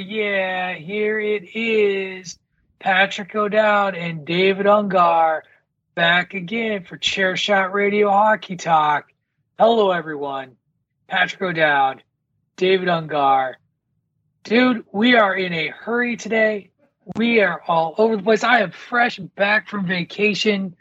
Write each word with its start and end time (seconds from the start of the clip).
Yeah, 0.00 0.74
here 0.74 1.20
it 1.20 1.54
is. 1.54 2.38
Patrick 2.78 3.34
O'Dowd 3.34 3.94
and 3.94 4.24
David 4.24 4.66
Ungar 4.66 5.42
back 5.94 6.34
again 6.34 6.84
for 6.84 6.96
Chair 6.96 7.36
Shot 7.36 7.72
Radio 7.72 8.10
Hockey 8.10 8.56
Talk. 8.56 9.12
Hello, 9.58 9.90
everyone. 9.90 10.56
Patrick 11.08 11.42
O'Dowd, 11.42 12.02
David 12.56 12.88
Ungar. 12.88 13.54
Dude, 14.44 14.84
we 14.92 15.16
are 15.16 15.34
in 15.34 15.52
a 15.52 15.68
hurry 15.68 16.16
today. 16.16 16.70
We 17.16 17.40
are 17.40 17.60
all 17.68 17.94
over 17.98 18.16
the 18.16 18.22
place. 18.22 18.42
I 18.42 18.60
am 18.60 18.70
fresh 18.70 19.18
back 19.18 19.68
from 19.68 19.86
vacation. 19.86 20.76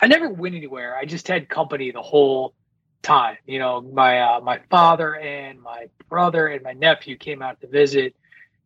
I 0.00 0.08
never 0.08 0.28
went 0.28 0.56
anywhere. 0.56 0.96
I 0.96 1.04
just 1.04 1.28
had 1.28 1.48
company 1.48 1.92
the 1.92 2.02
whole 2.02 2.54
time. 3.02 3.36
You 3.46 3.60
know, 3.60 3.80
my 3.80 4.20
uh, 4.20 4.40
my 4.40 4.60
father 4.70 5.14
and 5.14 5.60
my 5.60 5.86
brother 6.08 6.48
and 6.48 6.62
my 6.62 6.72
nephew 6.72 7.16
came 7.16 7.42
out 7.42 7.60
to 7.60 7.68
visit, 7.68 8.16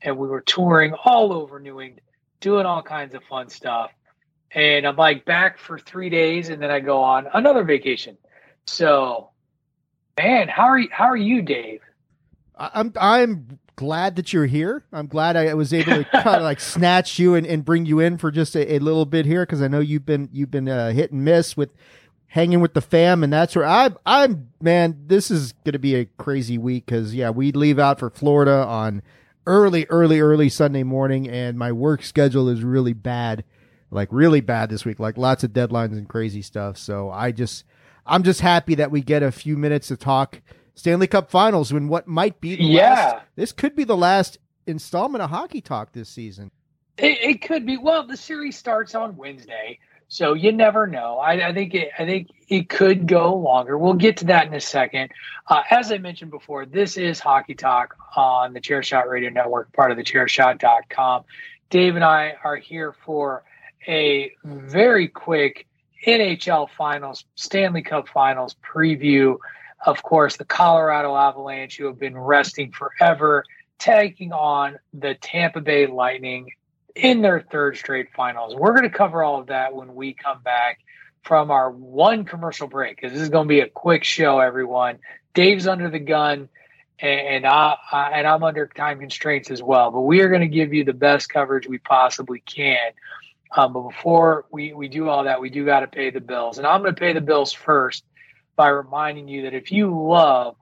and 0.02 0.16
we 0.16 0.28
were 0.28 0.40
touring 0.40 0.94
all 1.04 1.32
over 1.32 1.58
New 1.58 1.80
England, 1.80 2.00
doing 2.40 2.66
all 2.66 2.82
kinds 2.82 3.14
of 3.14 3.22
fun 3.24 3.48
stuff. 3.48 3.90
And 4.52 4.86
I'm 4.86 4.96
like 4.96 5.24
back 5.24 5.58
for 5.58 5.78
three 5.78 6.08
days, 6.08 6.48
and 6.48 6.62
then 6.62 6.70
I 6.70 6.80
go 6.80 7.02
on 7.02 7.26
another 7.34 7.64
vacation. 7.64 8.16
So, 8.66 9.30
man, 10.18 10.48
how 10.48 10.64
are 10.64 10.78
you? 10.78 10.88
How 10.90 11.04
are 11.04 11.16
you, 11.16 11.42
Dave? 11.42 11.80
I'm 12.56 12.92
I'm 12.98 13.58
glad 13.76 14.16
that 14.16 14.32
you're 14.32 14.46
here. 14.46 14.84
I'm 14.92 15.06
glad 15.06 15.36
I 15.36 15.54
was 15.54 15.72
able 15.72 15.92
to 15.92 16.04
kind 16.04 16.36
of 16.36 16.42
like 16.42 16.60
snatch 16.60 17.18
you 17.18 17.34
and, 17.36 17.46
and 17.46 17.64
bring 17.64 17.86
you 17.86 18.00
in 18.00 18.18
for 18.18 18.30
just 18.30 18.56
a, 18.56 18.74
a 18.74 18.78
little 18.80 19.06
bit 19.06 19.24
here 19.24 19.46
because 19.46 19.62
I 19.62 19.68
know 19.68 19.80
you've 19.80 20.04
been 20.04 20.28
you've 20.32 20.50
been 20.50 20.68
uh, 20.68 20.90
hit 20.90 21.12
and 21.12 21.24
miss 21.24 21.56
with 21.56 21.70
hanging 22.26 22.60
with 22.60 22.74
the 22.74 22.80
fam 22.80 23.22
and 23.22 23.32
that's 23.32 23.54
where 23.56 23.64
I 23.64 23.90
I'm 24.04 24.50
man 24.60 25.04
this 25.06 25.30
is 25.30 25.52
gonna 25.64 25.78
be 25.78 25.94
a 25.94 26.04
crazy 26.04 26.58
week 26.58 26.86
because 26.86 27.14
yeah 27.14 27.30
we 27.30 27.52
leave 27.52 27.78
out 27.78 27.98
for 27.98 28.10
Florida 28.10 28.66
on 28.66 29.00
early 29.48 29.86
early 29.86 30.20
early 30.20 30.48
Sunday 30.48 30.82
morning 30.84 31.28
and 31.28 31.58
my 31.58 31.72
work 31.72 32.02
schedule 32.04 32.48
is 32.48 32.62
really 32.62 32.92
bad 32.92 33.44
like 33.90 34.08
really 34.12 34.40
bad 34.42 34.68
this 34.70 34.84
week 34.84 35.00
like 35.00 35.16
lots 35.16 35.42
of 35.42 35.52
deadlines 35.52 35.92
and 35.92 36.08
crazy 36.08 36.42
stuff 36.42 36.76
so 36.78 37.10
I 37.10 37.32
just 37.32 37.64
I'm 38.06 38.22
just 38.22 38.42
happy 38.42 38.74
that 38.76 38.90
we 38.90 39.00
get 39.02 39.22
a 39.22 39.32
few 39.32 39.56
minutes 39.56 39.88
to 39.88 39.96
talk 39.96 40.42
Stanley 40.74 41.06
Cup 41.08 41.30
Finals 41.30 41.72
when 41.72 41.88
what 41.88 42.06
might 42.06 42.40
be 42.40 42.56
the 42.56 42.64
Yeah. 42.64 42.90
last 42.94 43.24
this 43.36 43.52
could 43.52 43.74
be 43.74 43.84
the 43.84 43.96
last 43.96 44.38
installment 44.66 45.22
of 45.22 45.30
hockey 45.30 45.62
talk 45.62 45.92
this 45.92 46.10
season. 46.10 46.50
It, 46.98 47.18
it 47.22 47.42
could 47.42 47.64
be. 47.64 47.78
Well, 47.78 48.06
the 48.06 48.16
series 48.16 48.58
starts 48.58 48.94
on 48.94 49.16
Wednesday, 49.16 49.78
so 50.08 50.32
you 50.32 50.52
never 50.52 50.86
know. 50.86 51.18
I, 51.18 51.48
I 51.48 51.52
think 51.52 51.74
it, 51.74 51.90
I 51.98 52.06
think 52.06 52.30
it 52.48 52.68
could 52.68 53.06
go 53.06 53.34
longer. 53.36 53.76
We'll 53.76 53.92
get 53.92 54.16
to 54.18 54.24
that 54.26 54.46
in 54.46 54.54
a 54.54 54.60
second. 54.60 55.10
Uh, 55.46 55.62
as 55.70 55.92
I 55.92 55.98
mentioned 55.98 56.30
before, 56.30 56.64
this 56.64 56.96
is 56.96 57.20
Hockey 57.20 57.54
Talk 57.54 57.94
on 58.16 58.54
the 58.54 58.60
Chairshot 58.60 59.06
Radio 59.06 59.28
Network, 59.28 59.72
part 59.74 59.90
of 59.90 59.98
the 59.98 60.02
Chairshot.com. 60.02 61.24
Dave 61.68 61.94
and 61.94 62.04
I 62.04 62.34
are 62.42 62.56
here 62.56 62.94
for 63.04 63.44
a 63.86 64.32
very 64.44 65.08
quick 65.08 65.66
NHL 66.06 66.70
Finals, 66.70 67.24
Stanley 67.34 67.82
Cup 67.82 68.08
Finals 68.08 68.56
preview. 68.64 69.36
Of 69.84 70.02
course, 70.02 70.38
the 70.38 70.44
Colorado 70.44 71.14
Avalanche, 71.14 71.76
who 71.76 71.86
have 71.86 71.98
been 71.98 72.16
resting 72.16 72.72
forever, 72.72 73.44
taking 73.78 74.32
on 74.32 74.78
the 74.94 75.14
Tampa 75.14 75.60
Bay 75.60 75.86
Lightning 75.86 76.50
in 76.98 77.22
their 77.22 77.40
third 77.40 77.76
straight 77.76 78.08
finals. 78.14 78.54
We're 78.54 78.72
going 78.72 78.90
to 78.90 78.96
cover 78.96 79.22
all 79.22 79.40
of 79.40 79.46
that 79.46 79.74
when 79.74 79.94
we 79.94 80.14
come 80.14 80.42
back 80.42 80.80
from 81.22 81.50
our 81.50 81.70
one 81.70 82.24
commercial 82.24 82.68
break 82.68 82.96
because 82.96 83.12
this 83.12 83.22
is 83.22 83.28
going 83.28 83.46
to 83.46 83.48
be 83.48 83.60
a 83.60 83.68
quick 83.68 84.04
show, 84.04 84.40
everyone. 84.40 84.98
Dave's 85.34 85.66
under 85.66 85.88
the 85.88 85.98
gun, 85.98 86.48
and, 86.98 87.46
I, 87.46 87.76
I 87.92 88.10
and 88.14 88.26
I'm 88.26 88.42
under 88.42 88.66
time 88.66 88.98
constraints 88.98 89.50
as 89.50 89.62
well. 89.62 89.90
But 89.90 90.00
we 90.00 90.20
are 90.20 90.28
going 90.28 90.40
to 90.40 90.48
give 90.48 90.74
you 90.74 90.84
the 90.84 90.92
best 90.92 91.28
coverage 91.28 91.68
we 91.68 91.78
possibly 91.78 92.40
can. 92.40 92.90
Um, 93.56 93.72
but 93.72 93.82
before 93.82 94.46
we, 94.50 94.72
we 94.72 94.88
do 94.88 95.08
all 95.08 95.24
that, 95.24 95.40
we 95.40 95.50
do 95.50 95.64
got 95.64 95.80
to 95.80 95.86
pay 95.86 96.10
the 96.10 96.20
bills. 96.20 96.58
And 96.58 96.66
I'm 96.66 96.82
going 96.82 96.94
to 96.94 97.00
pay 97.00 97.12
the 97.12 97.20
bills 97.20 97.52
first 97.52 98.04
by 98.56 98.68
reminding 98.68 99.28
you 99.28 99.42
that 99.42 99.54
if 99.54 99.70
you 99.70 99.96
love 99.96 100.56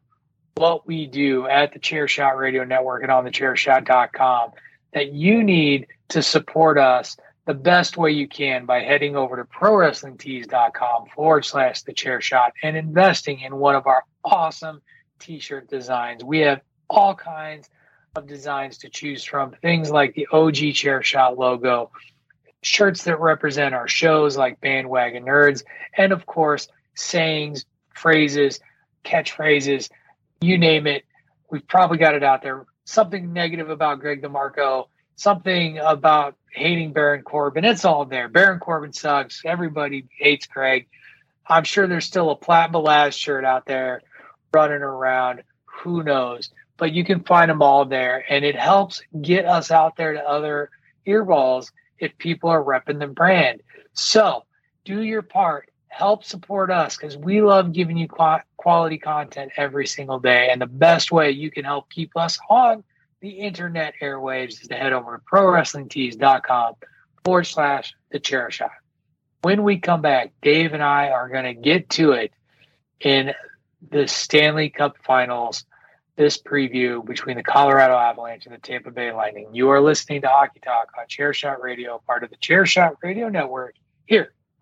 what 0.57 0.87
we 0.87 1.07
do 1.07 1.47
at 1.47 1.73
the 1.73 1.79
Chairshot 1.79 2.37
Radio 2.37 2.65
Network 2.65 3.03
and 3.03 3.11
on 3.11 3.25
the 3.25 3.31
chairshot.com, 3.31 4.53
that 4.97 5.13
you 5.13 5.45
need 5.45 5.87
to 6.09 6.23
support 6.23 6.79
us 6.79 7.19
the 7.45 7.53
best 7.53 7.99
way 7.99 8.11
you 8.11 8.27
can 8.27 8.65
by 8.65 8.81
heading 8.81 9.15
over 9.15 9.37
to 9.37 9.45
prowrestlingtees.com 9.45 11.05
forward 11.15 11.45
slash 11.45 11.83
the 11.83 11.93
chair 11.93 12.19
shot 12.23 12.55
and 12.63 12.79
investing 12.79 13.41
in 13.41 13.57
one 13.57 13.75
of 13.75 13.87
our 13.87 14.05
awesome 14.25 14.81
t-shirt 15.19 15.69
designs. 15.69 16.25
We 16.25 16.39
have 16.39 16.63
all 16.89 17.15
kinds 17.15 17.69
of 18.15 18.27
designs 18.27 18.79
to 18.79 18.89
choose 18.89 19.23
from, 19.23 19.51
things 19.61 19.91
like 19.91 20.15
the 20.15 20.29
OG 20.33 20.73
chair 20.73 21.03
shot 21.03 21.37
logo, 21.37 21.91
shirts 22.63 23.05
that 23.05 23.21
represent 23.21 23.75
our 23.75 23.89
shows 23.89 24.39
like 24.39 24.63
Bandwagon 24.63 25.27
Nerds, 25.27 25.63
and 25.95 26.11
of 26.11 26.25
course, 26.25 26.69
sayings, 26.95 27.67
phrases, 27.95 28.61
catchphrases, 29.05 29.91
you 30.41 30.57
name 30.57 30.87
it. 30.87 31.05
We've 31.51 31.69
probably 31.69 31.99
got 31.99 32.15
it 32.15 32.23
out 32.23 32.41
there. 32.41 32.65
Something 32.87 33.33
negative 33.33 33.69
about 33.69 34.01
Greg 34.01 34.23
DeMarco, 34.23 34.87
something 35.17 35.79
about 35.79 36.37
hating 36.53 36.93
Baron 36.93 37.23
Corbin. 37.23 37.65
It's 37.65 37.85
all 37.85 38.05
there. 38.05 38.29
Baron 38.29 38.61
Corbin 38.61 38.93
sucks. 38.93 39.43
Everybody 39.45 40.07
hates 40.17 40.47
Craig. 40.47 40.87
I'm 41.47 41.65
sure 41.65 41.87
there's 41.87 42.05
still 42.05 42.31
a 42.31 42.37
Platt 42.37 42.73
Balaz 42.73 43.13
shirt 43.13 43.45
out 43.45 43.67
there 43.67 44.03
running 44.53 44.83
around. 44.83 45.43
Who 45.65 46.03
knows? 46.03 46.51
But 46.77 46.93
you 46.93 47.05
can 47.05 47.25
find 47.25 47.51
them 47.51 47.61
all 47.61 47.85
there, 47.85 48.25
and 48.29 48.45
it 48.45 48.57
helps 48.57 49.03
get 49.21 49.47
us 49.47 49.71
out 49.71 49.97
there 49.97 50.13
to 50.13 50.29
other 50.29 50.71
earballs 51.07 51.73
if 51.99 52.17
people 52.19 52.51
are 52.51 52.63
repping 52.63 53.01
the 53.01 53.07
brand. 53.09 53.63
So 53.95 54.45
do 54.85 55.03
your 55.03 55.23
part. 55.23 55.71
Help 55.89 56.25
support 56.25 56.71
us 56.71 56.97
because 56.97 57.17
we 57.17 57.41
love 57.41 57.73
giving 57.73 57.97
you 57.97 58.09
quality 58.57 58.99
content 58.99 59.53
every 59.57 59.87
single 59.87 60.19
day. 60.19 60.49
And 60.51 60.61
the 60.61 60.67
best 60.67 61.11
way 61.11 61.31
you 61.31 61.51
can 61.51 61.65
help 61.65 61.89
keep 61.91 62.17
us 62.17 62.39
on 62.51 62.85
the 63.21 63.31
internet 63.31 63.95
airwaves 64.03 64.61
is 64.61 64.69
to 64.69 64.75
head 64.75 64.93
over 64.93 65.17
to 65.17 65.25
prowrestlingtees.com 65.25 66.75
forward 67.25 67.45
slash 67.45 67.95
the 68.11 68.21
chair 68.21 68.51
shot. 68.51 68.71
When 69.43 69.63
we 69.63 69.79
come 69.79 70.03
back, 70.03 70.33
Dave 70.43 70.75
and 70.75 70.83
I 70.83 71.11
are 71.11 71.29
going 71.29 71.45
to 71.45 71.55
get 71.55 71.89
to 71.91 72.13
it 72.13 72.33
in 73.01 73.33
the 73.91 74.07
Stanley 74.07 74.71
Cup 74.71 74.97
finals, 75.05 75.65
this 76.17 76.41
preview 76.41 77.05
between 77.05 77.37
the 77.37 77.43
Colorado 77.43 77.95
Avalanche 77.95 78.47
and 78.47 78.55
the 78.55 78.59
Tampa 78.59 78.91
Bay 78.91 79.13
Lightning. 79.13 79.49
You 79.53 79.71
are 79.71 79.81
listening 79.81 80.23
to 80.23 80.29
Hockey 80.29 80.61
Talk 80.61 80.93
on 80.99 81.07
Chairshot 81.07 81.61
Radio, 81.61 82.03
part 82.07 82.25
of 82.25 82.31
the 82.31 82.37
Chairshot 82.37 82.97
Radio 83.03 83.29
Network, 83.29 83.77
here 84.07 84.33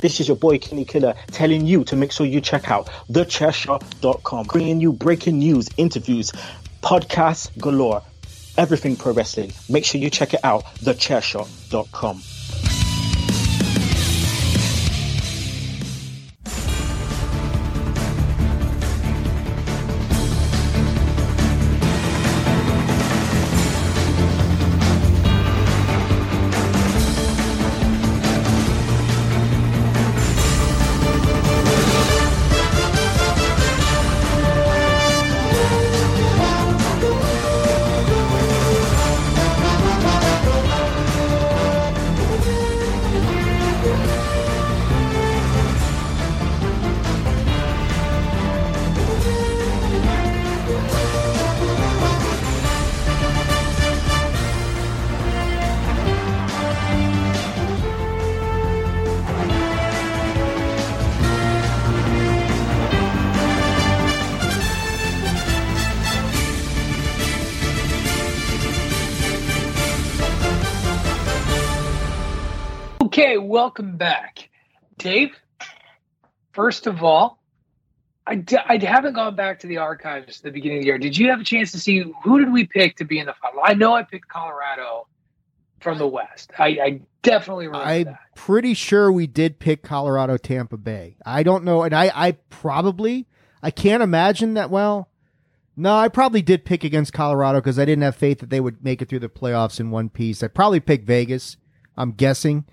This 0.00 0.20
is 0.20 0.28
your 0.28 0.36
boy 0.36 0.58
Kenny 0.58 0.84
Killer 0.84 1.14
telling 1.28 1.66
you 1.66 1.84
to 1.84 1.96
make 1.96 2.12
sure 2.12 2.24
you 2.26 2.40
check 2.40 2.70
out 2.70 2.86
thechairshot.com, 3.10 4.46
bringing 4.46 4.80
you 4.80 4.92
breaking 4.92 5.38
news, 5.38 5.68
interviews, 5.76 6.32
podcasts 6.82 7.50
galore, 7.58 8.02
everything 8.56 8.94
pro 8.94 9.12
wrestling. 9.12 9.52
Make 9.68 9.84
sure 9.84 10.00
you 10.00 10.10
check 10.10 10.34
it 10.34 10.40
out, 10.44 10.64
thechairshot.com. 10.76 12.22
welcome 73.48 73.96
back. 73.96 74.50
Dave, 74.98 75.30
first 76.52 76.86
of 76.86 77.02
all, 77.02 77.40
I 78.26 78.36
d- 78.36 78.58
I 78.58 78.76
haven't 78.84 79.14
gone 79.14 79.36
back 79.36 79.60
to 79.60 79.66
the 79.66 79.78
archives 79.78 80.38
at 80.38 80.42
the 80.42 80.50
beginning 80.50 80.78
of 80.78 80.82
the 80.82 80.86
year. 80.86 80.98
Did 80.98 81.16
you 81.16 81.30
have 81.30 81.40
a 81.40 81.44
chance 81.44 81.72
to 81.72 81.80
see 81.80 82.04
who 82.22 82.38
did 82.38 82.52
we 82.52 82.66
pick 82.66 82.96
to 82.96 83.04
be 83.04 83.18
in 83.18 83.26
the 83.26 83.34
final? 83.40 83.60
I 83.64 83.72
know 83.74 83.94
I 83.94 84.02
picked 84.02 84.28
Colorado 84.28 85.06
from 85.80 85.96
the 85.96 86.06
West. 86.06 86.52
I, 86.58 86.66
I 86.66 87.00
definitely 87.22 87.68
remember 87.68 87.86
I'm 87.86 88.04
that. 88.04 88.18
pretty 88.36 88.74
sure 88.74 89.10
we 89.10 89.26
did 89.26 89.58
pick 89.58 89.82
Colorado 89.82 90.36
Tampa 90.36 90.76
Bay. 90.76 91.16
I 91.24 91.42
don't 91.42 91.64
know, 91.64 91.84
and 91.84 91.94
I, 91.94 92.12
I 92.14 92.32
probably 92.50 93.26
I 93.62 93.70
can't 93.70 94.02
imagine 94.02 94.54
that. 94.54 94.68
Well, 94.68 95.08
no, 95.74 95.96
I 95.96 96.08
probably 96.08 96.42
did 96.42 96.66
pick 96.66 96.84
against 96.84 97.14
Colorado 97.14 97.60
because 97.60 97.78
I 97.78 97.86
didn't 97.86 98.02
have 98.02 98.16
faith 98.16 98.40
that 98.40 98.50
they 98.50 98.60
would 98.60 98.84
make 98.84 99.00
it 99.00 99.08
through 99.08 99.20
the 99.20 99.28
playoffs 99.30 99.80
in 99.80 99.90
one 99.90 100.10
piece. 100.10 100.42
I 100.42 100.48
probably 100.48 100.80
picked 100.80 101.06
Vegas. 101.06 101.56
I'm 101.96 102.12
guessing 102.12 102.66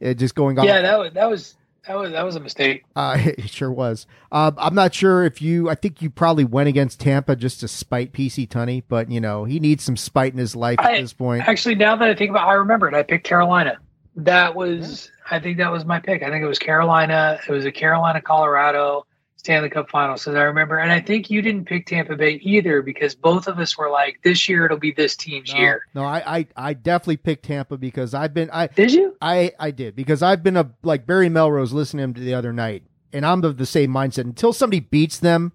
it 0.00 0.14
just 0.14 0.34
going 0.34 0.58
on. 0.58 0.66
Yeah, 0.66 0.80
that 0.80 0.98
was 0.98 1.12
that 1.12 1.30
was 1.30 1.54
that 1.86 1.96
was 1.96 2.12
that 2.12 2.24
was 2.24 2.36
a 2.36 2.40
mistake. 2.40 2.84
Uh, 2.96 3.16
it 3.18 3.48
sure 3.48 3.72
was. 3.72 4.06
Uh, 4.30 4.50
I'm 4.58 4.74
not 4.74 4.94
sure 4.94 5.24
if 5.24 5.40
you. 5.40 5.70
I 5.70 5.74
think 5.74 6.02
you 6.02 6.10
probably 6.10 6.44
went 6.44 6.68
against 6.68 7.00
Tampa 7.00 7.36
just 7.36 7.60
to 7.60 7.68
spite 7.68 8.12
PC 8.12 8.48
Tunney, 8.48 8.82
but 8.86 9.10
you 9.10 9.20
know 9.20 9.44
he 9.44 9.60
needs 9.60 9.84
some 9.84 9.96
spite 9.96 10.32
in 10.32 10.38
his 10.38 10.54
life 10.54 10.78
I, 10.80 10.96
at 10.96 11.00
this 11.00 11.12
point. 11.12 11.48
Actually, 11.48 11.76
now 11.76 11.96
that 11.96 12.08
I 12.08 12.14
think 12.14 12.30
about, 12.30 12.46
it, 12.46 12.50
I 12.50 12.54
remember 12.54 12.88
it. 12.88 12.94
I 12.94 13.02
picked 13.02 13.24
Carolina. 13.24 13.78
That 14.16 14.54
was, 14.54 15.10
yeah. 15.30 15.36
I 15.36 15.40
think 15.40 15.56
that 15.58 15.70
was 15.70 15.84
my 15.84 16.00
pick. 16.00 16.22
I 16.22 16.30
think 16.30 16.42
it 16.42 16.48
was 16.48 16.58
Carolina. 16.58 17.38
It 17.48 17.50
was 17.50 17.64
a 17.64 17.72
Carolina, 17.72 18.20
Colorado. 18.20 19.06
Stanley 19.40 19.70
Cup 19.70 19.88
Finals. 19.88 20.28
as 20.28 20.34
I 20.34 20.42
remember, 20.42 20.76
and 20.76 20.92
I 20.92 21.00
think 21.00 21.30
you 21.30 21.40
didn't 21.40 21.64
pick 21.64 21.86
Tampa 21.86 22.14
Bay 22.14 22.32
either 22.42 22.82
because 22.82 23.14
both 23.14 23.48
of 23.48 23.58
us 23.58 23.78
were 23.78 23.88
like, 23.88 24.20
this 24.22 24.50
year 24.50 24.66
it'll 24.66 24.76
be 24.76 24.92
this 24.92 25.16
team's 25.16 25.50
no, 25.50 25.58
year. 25.58 25.86
No, 25.94 26.04
I, 26.04 26.38
I, 26.38 26.46
I 26.56 26.74
definitely 26.74 27.16
picked 27.16 27.46
Tampa 27.46 27.78
because 27.78 28.12
I've 28.12 28.34
been. 28.34 28.50
I 28.50 28.66
did 28.66 28.92
you? 28.92 29.16
I, 29.22 29.52
I 29.58 29.70
did 29.70 29.96
because 29.96 30.22
I've 30.22 30.42
been 30.42 30.58
a 30.58 30.70
like 30.82 31.06
Barry 31.06 31.30
Melrose 31.30 31.72
listening 31.72 32.12
to 32.12 32.20
him 32.20 32.26
the 32.26 32.34
other 32.34 32.52
night, 32.52 32.82
and 33.14 33.24
I'm 33.24 33.42
of 33.42 33.56
the 33.56 33.64
same 33.64 33.90
mindset. 33.90 34.24
Until 34.24 34.52
somebody 34.52 34.80
beats 34.80 35.18
them, 35.18 35.54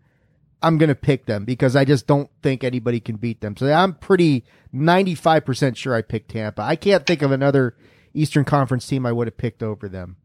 I'm 0.63 0.79
gonna 0.79 0.95
pick 0.95 1.27
them 1.27 1.45
because 1.45 1.75
I 1.75 1.85
just 1.85 2.07
don't 2.07 2.31
think 2.41 2.63
anybody 2.63 2.99
can 2.99 3.17
beat 3.17 3.41
them. 3.41 3.55
So 3.55 3.71
I'm 3.71 3.93
pretty 3.93 4.45
95 4.73 5.45
percent 5.45 5.77
sure 5.77 5.93
I 5.93 6.01
picked 6.01 6.31
Tampa. 6.31 6.63
I 6.63 6.75
can't 6.75 7.05
think 7.05 7.21
of 7.21 7.31
another 7.31 7.75
Eastern 8.15 8.45
Conference 8.45 8.87
team 8.87 9.05
I 9.05 9.11
would 9.11 9.27
have 9.27 9.37
picked 9.37 9.61
over 9.61 9.87
them. 9.87 10.17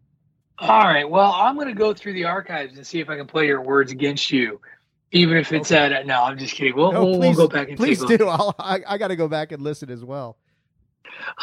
All 0.60 0.84
right. 0.84 1.08
Well, 1.08 1.32
I'm 1.32 1.54
going 1.54 1.68
to 1.68 1.74
go 1.74 1.94
through 1.94 2.12
the 2.12 2.24
archives 2.24 2.76
and 2.76 2.86
see 2.86 3.00
if 3.00 3.08
I 3.08 3.16
can 3.16 3.26
play 3.26 3.46
your 3.46 3.62
words 3.62 3.92
against 3.92 4.30
you, 4.30 4.60
even 5.10 5.38
if 5.38 5.52
it's 5.52 5.72
okay. 5.72 5.94
at. 5.94 6.06
No, 6.06 6.22
I'm 6.22 6.38
just 6.38 6.54
kidding. 6.54 6.76
We'll, 6.76 6.92
no, 6.92 7.04
we'll, 7.04 7.18
please, 7.18 7.36
we'll, 7.36 7.48
go 7.48 7.54
back 7.54 7.68
and 7.68 7.76
please 7.78 8.04
do. 8.04 8.28
I'll, 8.28 8.54
I, 8.58 8.80
I 8.86 8.98
got 8.98 9.08
to 9.08 9.16
go 9.16 9.26
back 9.26 9.52
and 9.52 9.62
listen 9.62 9.90
as 9.90 10.04
well. 10.04 10.36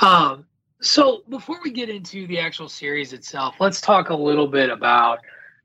Um. 0.02 0.46
So 0.80 1.24
before 1.28 1.58
we 1.64 1.72
get 1.72 1.90
into 1.90 2.28
the 2.28 2.40
actual 2.40 2.70
series 2.70 3.12
itself, 3.12 3.56
let's 3.60 3.82
talk 3.82 4.10
a 4.10 4.16
little 4.16 4.46
bit 4.46 4.70
about 4.70 5.20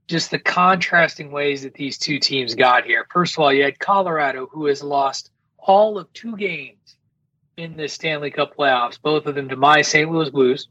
just 0.08 0.30
the 0.30 0.38
contrasting 0.38 1.30
ways 1.30 1.62
that 1.62 1.74
these 1.74 1.98
two 1.98 2.18
teams 2.18 2.54
got 2.54 2.84
here. 2.84 3.06
First 3.12 3.34
of 3.34 3.40
all, 3.40 3.52
you 3.52 3.62
had 3.62 3.78
Colorado, 3.78 4.46
who 4.50 4.66
has 4.66 4.82
lost 4.82 5.30
all 5.58 5.98
of 5.98 6.10
two 6.14 6.34
games 6.36 6.96
in 7.56 7.76
the 7.76 7.88
Stanley 7.88 8.30
Cup 8.30 8.56
playoffs, 8.56 9.00
both 9.00 9.26
of 9.26 9.34
them 9.34 9.48
to 9.50 9.56
my 9.56 9.82
St. 9.82 10.10
Louis 10.10 10.30
Blues, 10.30 10.68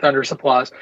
thunderous 0.00 0.32
applause. 0.32 0.72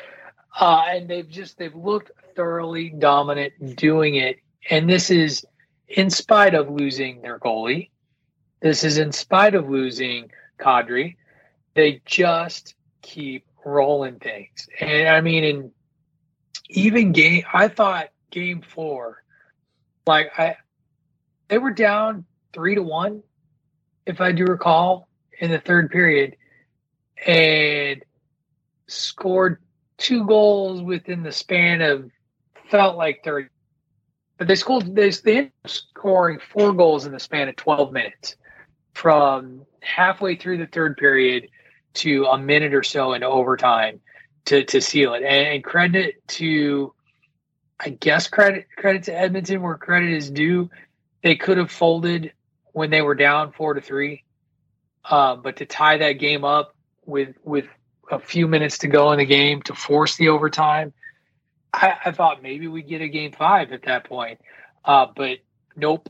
Uh, 0.58 0.84
and 0.88 1.08
they've 1.08 1.28
just 1.28 1.58
they've 1.58 1.74
looked 1.74 2.10
thoroughly 2.34 2.90
dominant 2.90 3.76
doing 3.76 4.16
it. 4.16 4.38
And 4.70 4.88
this 4.88 5.10
is 5.10 5.44
in 5.88 6.10
spite 6.10 6.54
of 6.54 6.70
losing 6.70 7.20
their 7.22 7.38
goalie. 7.38 7.90
This 8.60 8.84
is 8.84 8.98
in 8.98 9.12
spite 9.12 9.54
of 9.54 9.68
losing 9.68 10.30
Kadri. 10.58 11.16
They 11.74 12.00
just 12.04 12.74
keep 13.00 13.46
rolling 13.64 14.18
things. 14.18 14.68
And 14.80 15.08
I 15.08 15.20
mean, 15.20 15.44
in 15.44 15.72
even 16.70 17.12
game, 17.12 17.44
I 17.52 17.68
thought 17.68 18.08
game 18.30 18.62
four, 18.62 19.22
like 20.06 20.30
I, 20.38 20.56
they 21.48 21.58
were 21.58 21.72
down 21.72 22.24
three 22.52 22.74
to 22.74 22.82
one, 22.82 23.22
if 24.06 24.20
I 24.20 24.32
do 24.32 24.44
recall, 24.44 25.08
in 25.38 25.50
the 25.50 25.58
third 25.58 25.90
period, 25.90 26.36
and 27.26 28.02
scored 28.86 29.58
two 30.02 30.26
goals 30.26 30.82
within 30.82 31.22
the 31.22 31.32
span 31.32 31.80
of 31.80 32.10
felt 32.70 32.96
like 32.96 33.22
30 33.24 33.48
but 34.36 34.48
they 34.48 34.56
scored 34.56 34.94
they, 34.94 35.10
they 35.10 35.36
ended 35.36 35.52
up 35.64 35.70
scoring 35.70 36.40
four 36.52 36.72
goals 36.72 37.06
in 37.06 37.12
the 37.12 37.20
span 37.20 37.48
of 37.48 37.54
12 37.54 37.92
minutes 37.92 38.36
from 38.94 39.64
halfway 39.80 40.34
through 40.34 40.58
the 40.58 40.66
third 40.66 40.96
period 40.96 41.48
to 41.94 42.24
a 42.24 42.36
minute 42.36 42.74
or 42.74 42.82
so 42.82 43.12
into 43.12 43.26
overtime 43.26 44.00
to 44.46 44.64
to 44.64 44.80
seal 44.80 45.14
it. 45.14 45.22
And, 45.22 45.54
and 45.54 45.64
credit 45.64 46.26
to 46.28 46.92
i 47.78 47.90
guess 47.90 48.28
credit 48.28 48.66
credit 48.76 49.04
to 49.04 49.16
edmonton 49.16 49.62
where 49.62 49.76
credit 49.76 50.10
is 50.10 50.30
due. 50.30 50.68
They 51.22 51.36
could 51.36 51.58
have 51.58 51.70
folded 51.70 52.32
when 52.72 52.90
they 52.90 53.02
were 53.02 53.14
down 53.14 53.52
four 53.52 53.74
to 53.74 53.80
three 53.80 54.24
um, 55.08 55.42
but 55.42 55.56
to 55.56 55.66
tie 55.66 55.98
that 55.98 56.12
game 56.14 56.44
up 56.44 56.74
with 57.06 57.36
with 57.44 57.66
a 58.12 58.18
few 58.18 58.46
minutes 58.46 58.78
to 58.78 58.88
go 58.88 59.10
in 59.12 59.18
the 59.18 59.24
game 59.24 59.62
to 59.62 59.74
force 59.74 60.16
the 60.16 60.28
overtime. 60.28 60.92
I, 61.72 61.94
I 62.04 62.12
thought 62.12 62.42
maybe 62.42 62.68
we'd 62.68 62.86
get 62.86 63.00
a 63.00 63.08
game 63.08 63.32
five 63.32 63.72
at 63.72 63.84
that 63.84 64.04
point, 64.04 64.40
uh, 64.84 65.06
but 65.16 65.38
nope, 65.74 66.08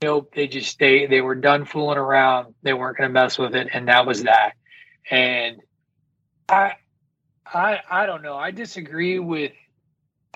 nope. 0.00 0.32
They 0.34 0.46
just 0.46 0.78
they 0.78 1.06
they 1.06 1.20
were 1.20 1.34
done 1.34 1.64
fooling 1.64 1.98
around. 1.98 2.54
They 2.62 2.72
weren't 2.72 2.96
going 2.96 3.10
to 3.10 3.12
mess 3.12 3.36
with 3.36 3.56
it, 3.56 3.68
and 3.72 3.88
that 3.88 4.06
was 4.06 4.22
that. 4.22 4.52
And 5.10 5.60
I 6.48 6.74
I 7.44 7.80
I 7.90 8.06
don't 8.06 8.22
know. 8.22 8.36
I 8.36 8.52
disagree 8.52 9.18
with. 9.18 9.52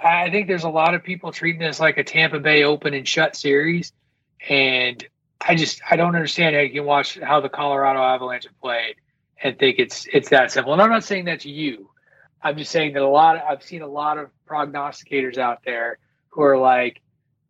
I 0.02 0.28
think 0.30 0.48
there's 0.48 0.64
a 0.64 0.68
lot 0.68 0.94
of 0.94 1.04
people 1.04 1.32
treating 1.32 1.60
this 1.60 1.80
like 1.80 1.96
a 1.96 2.04
Tampa 2.04 2.40
Bay 2.40 2.64
open 2.64 2.92
and 2.92 3.06
shut 3.06 3.36
series, 3.36 3.92
and 4.46 5.02
I 5.40 5.54
just 5.54 5.80
I 5.88 5.94
don't 5.94 6.16
understand 6.16 6.56
how 6.56 6.62
you 6.62 6.70
can 6.70 6.84
watch 6.84 7.18
how 7.18 7.40
the 7.40 7.48
Colorado 7.48 8.02
Avalanche 8.02 8.44
have 8.44 8.60
played 8.60 8.96
and 9.42 9.58
think 9.58 9.78
it's 9.78 10.06
it's 10.12 10.30
that 10.30 10.50
simple. 10.50 10.72
And 10.72 10.82
I'm 10.82 10.90
not 10.90 11.04
saying 11.04 11.26
that 11.26 11.40
to 11.40 11.50
you. 11.50 11.90
I'm 12.42 12.56
just 12.56 12.70
saying 12.70 12.94
that 12.94 13.02
a 13.02 13.08
lot. 13.08 13.36
Of, 13.36 13.42
I've 13.48 13.62
seen 13.62 13.82
a 13.82 13.88
lot 13.88 14.18
of 14.18 14.30
prognosticators 14.48 15.38
out 15.38 15.60
there 15.64 15.98
who 16.28 16.42
are 16.42 16.58
like, 16.58 17.00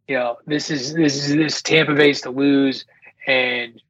you 0.09 0.17
know, 0.17 0.37
this 0.47 0.71
is 0.71 0.95
this 0.95 1.29
is 1.29 1.35
this 1.35 1.63
Tampa 1.63 1.95
Bay's 1.95 2.23
to 2.23 2.31
lose, 2.31 2.85
and 3.27 3.81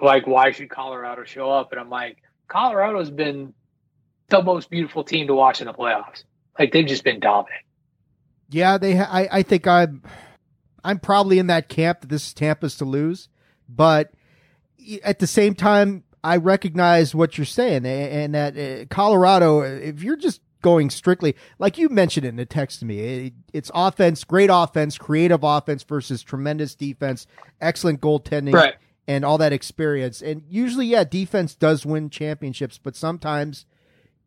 like, 0.00 0.26
why 0.26 0.50
should 0.52 0.70
Colorado 0.70 1.24
show 1.24 1.50
up? 1.50 1.72
And 1.72 1.80
I'm 1.80 1.90
like, 1.90 2.18
Colorado's 2.48 3.10
been 3.10 3.54
the 4.28 4.42
most 4.42 4.70
beautiful 4.70 5.04
team 5.04 5.26
to 5.26 5.34
watch 5.34 5.60
in 5.60 5.66
the 5.66 5.74
playoffs. 5.74 6.24
Like 6.58 6.72
they've 6.72 6.86
just 6.86 7.04
been 7.04 7.20
dominant. 7.20 7.62
Yeah, 8.50 8.78
they. 8.78 8.96
Ha- 8.96 9.08
I 9.10 9.28
I 9.38 9.42
think 9.42 9.66
I'm 9.66 10.02
I'm 10.84 10.98
probably 10.98 11.38
in 11.38 11.46
that 11.48 11.68
camp 11.68 12.02
that 12.02 12.08
this 12.08 12.28
is 12.28 12.34
Tampa's 12.34 12.76
to 12.76 12.84
lose, 12.84 13.28
but 13.68 14.12
at 15.02 15.18
the 15.18 15.26
same 15.26 15.54
time, 15.54 16.04
I 16.24 16.38
recognize 16.38 17.14
what 17.14 17.36
you're 17.36 17.44
saying, 17.44 17.84
and 17.84 18.34
that 18.34 18.56
uh, 18.56 18.86
Colorado, 18.86 19.60
if 19.60 20.02
you're 20.02 20.16
just 20.16 20.40
going 20.62 20.88
strictly, 20.88 21.36
like 21.58 21.76
you 21.76 21.90
mentioned 21.90 22.24
it 22.24 22.30
in 22.30 22.36
the 22.36 22.46
text 22.46 22.78
to 22.80 22.86
me, 22.86 23.34
it's 23.52 23.70
offense, 23.74 24.24
great 24.24 24.48
offense, 24.50 24.96
creative 24.96 25.44
offense 25.44 25.82
versus 25.82 26.22
tremendous 26.22 26.74
defense, 26.74 27.26
excellent 27.60 28.00
goaltending, 28.00 28.54
right. 28.54 28.76
and 29.06 29.22
all 29.22 29.36
that 29.36 29.52
experience. 29.52 30.22
And 30.22 30.42
usually, 30.48 30.86
yeah, 30.86 31.04
defense 31.04 31.54
does 31.54 31.84
win 31.84 32.08
championships, 32.08 32.78
but 32.82 32.96
sometimes 32.96 33.66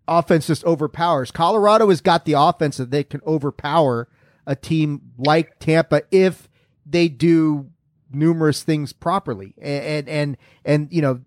offense 0.08 0.46
just 0.46 0.64
overpowers. 0.66 1.32
Colorado 1.32 1.90
has 1.90 2.02
got 2.02 2.26
the 2.26 2.34
offense 2.34 2.78
that 2.78 2.92
they 2.92 3.04
can 3.04 3.22
overpower 3.26 4.08
a 4.46 4.56
team 4.56 5.02
like 5.18 5.58
Tampa 5.58 6.04
if 6.12 6.48
they 6.86 7.10
do 7.10 7.72
numerous 8.12 8.62
things 8.62 8.94
properly. 8.94 9.56
And, 9.58 9.84
and, 9.84 10.08
and, 10.08 10.38
and 10.64 10.94
you 10.94 11.02
know, 11.02 11.22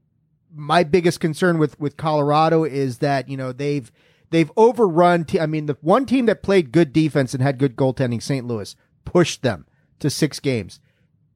my 0.55 0.85
biggest 0.85 1.21
concern 1.21 1.59
with 1.59 1.79
with 1.79 1.97
Colorado 1.97 2.65
is 2.65 2.99
that 2.99 3.29
you 3.29 3.37
know 3.37 3.53
they've 3.53 3.91
they've 4.31 4.51
overrun. 4.57 5.27
I 5.39 5.47
mean, 5.47 5.67
the 5.67 5.77
one 5.81 6.07
team 6.07 6.27
that 6.27 6.43
played 6.43 6.73
good 6.73 6.93
defense 6.93 7.35
and 7.35 7.43
had 7.43 7.59
good 7.59 7.77
goaltending, 7.77 8.23
St. 8.23 8.47
Louis, 8.47 8.75
pushed 9.05 9.43
them 9.43 9.67
to 9.99 10.11
six 10.11 10.41
games. 10.41 10.81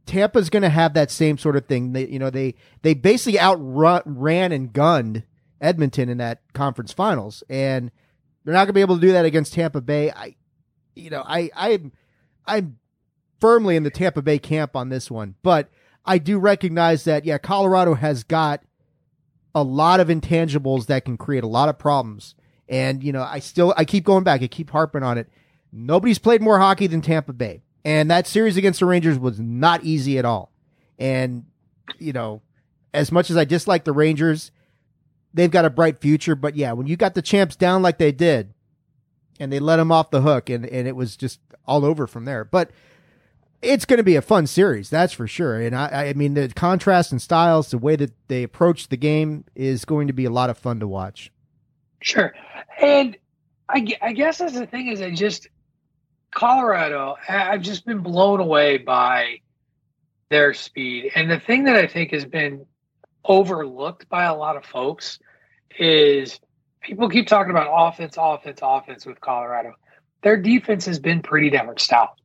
Tampa's 0.07 0.51
going 0.51 0.63
to 0.63 0.69
have 0.69 0.95
that 0.95 1.11
same 1.11 1.39
sort 1.39 1.57
of 1.57 1.67
thing. 1.67 1.93
They, 1.93 2.07
you 2.07 2.19
know, 2.19 2.31
they 2.31 2.55
they 2.83 2.95
basically 2.95 3.41
outrun 3.41 4.03
ran 4.05 4.53
and 4.53 4.73
gunned 4.73 5.25
Edmonton 5.61 6.09
in 6.09 6.19
that 6.19 6.41
conference 6.53 6.93
finals, 6.93 7.43
and 7.49 7.91
they're 8.45 8.55
not 8.55 8.61
going 8.61 8.69
to 8.69 8.73
be 8.75 8.81
able 8.81 8.97
to 8.97 9.01
do 9.01 9.13
that 9.13 9.25
against 9.25 9.55
Tampa 9.55 9.81
Bay. 9.81 10.11
I, 10.11 10.37
you 10.95 11.11
know, 11.11 11.23
I 11.27 11.51
I 11.57 11.81
I'm 12.47 12.79
firmly 13.41 13.77
in 13.77 13.83
the 13.83 13.91
Tampa 13.91 14.23
Bay 14.23 14.39
camp 14.39 14.77
on 14.77 14.91
this 14.91 15.11
one, 15.11 15.37
but 15.43 15.71
I 16.05 16.19
do 16.19 16.39
recognize 16.39 17.05
that 17.05 17.25
yeah, 17.25 17.39
Colorado 17.39 17.95
has 17.95 18.25
got 18.25 18.63
a 19.55 19.63
lot 19.63 20.01
of 20.01 20.09
intangibles 20.09 20.87
that 20.87 21.05
can 21.05 21.17
create 21.17 21.45
a 21.45 21.49
lot 21.49 21.69
of 21.69 21.79
problems. 21.79 22.35
And, 22.69 23.05
you 23.05 23.13
know, 23.13 23.23
I 23.23 23.39
still, 23.39 23.75
I 23.77 23.85
keep 23.85 24.05
going 24.05 24.25
back. 24.25 24.43
I 24.43 24.47
keep 24.47 24.71
harping 24.71 25.03
on 25.03 25.19
it. 25.19 25.29
Nobody's 25.73 26.19
played 26.19 26.43
more 26.43 26.59
hockey 26.59 26.87
than 26.87 27.01
Tampa 27.03 27.33
Bay. 27.33 27.63
And 27.85 28.11
that 28.11 28.27
series 28.27 28.57
against 28.57 28.81
the 28.81 28.87
Rangers 28.87 29.19
was 29.19 29.39
not 29.39 29.85
easy 29.85 30.19
at 30.19 30.25
all. 30.25 30.51
And, 30.99 31.45
you 31.99 32.13
know, 32.13 32.41
as 32.95 33.13
much 33.13 33.31
as 33.31 33.37
I 33.37 33.45
dislike 33.45 33.85
the 33.85 33.93
Rangers, 33.93 34.51
they've 35.35 35.51
got 35.51 35.65
a 35.65 35.71
bright 35.71 35.99
future. 35.99 36.35
But 36.35 36.57
yeah, 36.57 36.73
when 36.73 36.87
you 36.87 36.97
got 36.97 37.15
the 37.15 37.23
champs 37.23 37.57
down 37.57 37.83
like 37.83 37.99
they 37.99 38.13
did 38.13 38.55
and 39.39 39.53
they 39.53 39.59
let 39.59 39.77
them 39.77 39.93
off 39.93 40.11
the 40.11 40.23
hook 40.23 40.49
and, 40.49 40.65
and 40.65 40.89
it 40.89 40.97
was 40.97 41.17
just 41.17 41.41
all 41.67 41.85
over 41.85 42.07
from 42.07 42.25
there. 42.25 42.45
But 42.45 42.71
it's 43.65 43.85
going 43.85 43.99
to 43.99 44.05
be 44.05 44.17
a 44.17 44.23
fun 44.23 44.47
series, 44.47 44.91
that's 44.91 45.13
for 45.13 45.27
sure. 45.27 45.61
And 45.61 45.75
I, 45.75 46.09
I 46.09 46.13
mean, 46.13 46.35
the 46.35 46.49
contrast 46.49 47.13
and 47.13 47.21
styles, 47.21 47.71
the 47.71 47.79
way 47.79 47.97
that 47.97 48.13
they 48.29 48.43
approach 48.43 48.89
the 48.89 48.97
game 48.97 49.45
is 49.55 49.85
going 49.85 50.07
to 50.07 50.13
be 50.13 50.25
a 50.25 50.31
lot 50.31 50.51
of 50.51 50.59
fun 50.59 50.81
to 50.81 50.89
watch. 50.89 51.33
Sure. 52.03 52.35
And 52.81 53.17
I, 53.69 53.87
I 54.03 54.13
guess 54.13 54.39
that's 54.39 54.53
the 54.53 54.67
thing 54.67 54.89
is 54.89 55.01
I 55.01 55.15
just, 55.15 55.49
Colorado, 56.33 57.17
I've 57.29 57.63
just 57.63 57.87
been 57.87 58.01
blown 58.01 58.41
away 58.41 58.79
by 58.79 59.39
their 60.29 60.53
speed. 60.53 61.13
And 61.15 61.31
the 61.31 61.41
thing 61.41 61.65
that 61.65 61.77
I 61.77 61.87
think 61.87 62.11
has 62.13 62.25
been 62.25 62.67
overlooked 63.25 64.09
by 64.09 64.25
a 64.25 64.35
lot 64.35 64.57
of 64.57 64.65
folks 64.65 65.19
is 65.79 66.39
people 66.81 67.09
keep 67.09 67.27
talking 67.27 67.51
about 67.51 67.69
offense, 67.71 68.17
offense, 68.19 68.61
offense 68.63 69.07
with 69.07 69.21
Colorado. 69.21 69.75
Their 70.23 70.37
defense 70.37 70.87
has 70.87 70.99
been 70.99 71.23
pretty 71.23 71.51
damn 71.51 71.71
stout. 71.79 72.19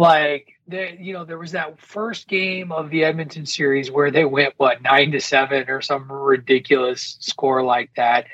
Like 0.00 0.54
there, 0.66 0.94
you 0.94 1.12
know, 1.12 1.26
there 1.26 1.36
was 1.36 1.52
that 1.52 1.78
first 1.78 2.26
game 2.26 2.72
of 2.72 2.88
the 2.88 3.04
Edmonton 3.04 3.44
series 3.44 3.90
where 3.90 4.10
they 4.10 4.24
went 4.24 4.54
what 4.56 4.80
nine 4.80 5.12
to 5.12 5.20
seven 5.20 5.68
or 5.68 5.82
some 5.82 6.10
ridiculous 6.10 7.18
score 7.20 7.62
like 7.62 7.90
that. 7.96 8.24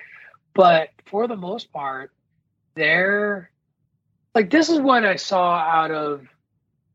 But 0.54 0.90
for 1.06 1.26
the 1.26 1.34
most 1.34 1.72
part, 1.72 2.12
they're 2.76 3.50
like 4.32 4.48
this 4.48 4.68
is 4.68 4.78
what 4.78 5.04
I 5.04 5.16
saw 5.16 5.56
out 5.56 5.90
of 5.90 6.28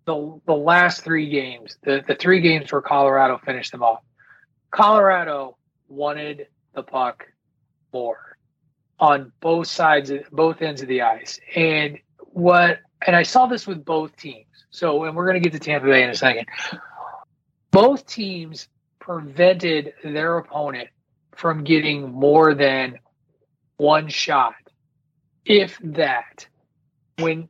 the 0.05 0.39
the 0.45 0.55
last 0.55 1.03
three 1.03 1.27
games, 1.27 1.77
the 1.83 2.01
the 2.07 2.15
three 2.15 2.39
games 2.39 2.71
where 2.71 2.81
Colorado 2.81 3.41
finished 3.43 3.73
them 3.73 3.83
off. 3.83 3.99
Colorado 4.69 5.57
wanted 5.89 6.47
the 6.75 6.83
puck 6.83 7.27
more 7.91 8.37
on 9.01 9.33
both 9.41 9.67
sides, 9.67 10.13
both 10.31 10.61
ends 10.61 10.81
of 10.81 10.87
the 10.87 11.01
ice, 11.01 11.41
and 11.57 11.97
what 12.19 12.79
and 13.05 13.17
I 13.17 13.23
saw 13.23 13.47
this 13.47 13.67
with 13.67 13.83
both 13.83 14.15
teams. 14.15 14.45
So, 14.71 15.03
and 15.03 15.15
we're 15.15 15.27
going 15.27 15.41
to 15.41 15.49
get 15.49 15.53
to 15.53 15.59
Tampa 15.59 15.87
Bay 15.87 16.03
in 16.03 16.09
a 16.09 16.15
second. 16.15 16.47
Both 17.71 18.05
teams 18.07 18.67
prevented 18.99 19.93
their 20.03 20.37
opponent 20.37 20.89
from 21.35 21.63
getting 21.63 22.11
more 22.11 22.53
than 22.53 22.99
one 23.77 24.07
shot, 24.07 24.53
if 25.45 25.77
that, 25.83 26.47
when 27.17 27.49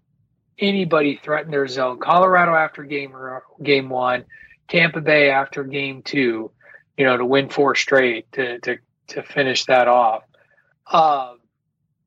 anybody 0.58 1.20
threatened 1.22 1.54
their 1.54 1.68
zone. 1.68 2.00
Colorado 2.00 2.56
after 2.56 2.84
game 2.84 3.14
game 3.62 3.90
one, 3.90 4.26
Tampa 4.68 5.02
Bay 5.02 5.30
after 5.30 5.64
game 5.64 6.02
two, 6.04 6.52
you 6.98 7.06
know, 7.06 7.18
to 7.18 7.26
win 7.26 7.50
four 7.50 7.76
straight 7.76 8.32
to 8.32 8.60
to 8.60 8.78
to 9.10 9.24
finish 9.24 9.66
that 9.66 9.88
off. 9.88 10.24
Um, 10.88 11.41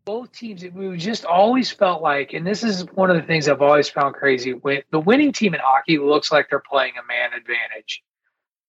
both 0.04 0.32
teams, 0.32 0.64
we 0.64 0.96
just 0.96 1.24
always 1.24 1.70
felt 1.70 2.02
like, 2.02 2.32
and 2.32 2.46
this 2.46 2.62
is 2.62 2.84
one 2.92 3.10
of 3.10 3.16
the 3.16 3.22
things 3.22 3.48
I've 3.48 3.62
always 3.62 3.88
found 3.88 4.14
crazy. 4.14 4.52
When 4.52 4.82
the 4.90 5.00
winning 5.00 5.32
team 5.32 5.54
in 5.54 5.60
hockey 5.62 5.98
looks 5.98 6.30
like 6.30 6.48
they're 6.50 6.60
playing 6.60 6.94
a 7.02 7.06
man 7.06 7.32
advantage 7.32 8.02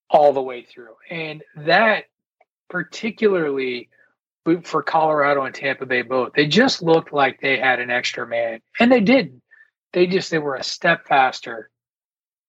all 0.10 0.34
the 0.34 0.42
way 0.42 0.64
through, 0.64 0.96
and 1.10 1.44
that 1.58 2.06
particularly 2.70 3.90
for 4.64 4.84
Colorado 4.84 5.44
and 5.44 5.56
Tampa 5.56 5.86
Bay 5.86 6.04
both. 6.04 6.34
They 6.34 6.48
just 6.48 6.84
looked 6.84 7.12
like 7.12 7.42
they 7.42 7.58
had 7.58 7.80
an 7.80 7.90
extra 7.90 8.28
man, 8.28 8.62
and 8.80 8.92
they 8.92 9.02
didn't. 9.02 9.42
They 9.94 10.08
just 10.08 10.30
they 10.30 10.38
were 10.38 10.56
a 10.56 10.64
step 10.64 11.08
faster 11.08 11.72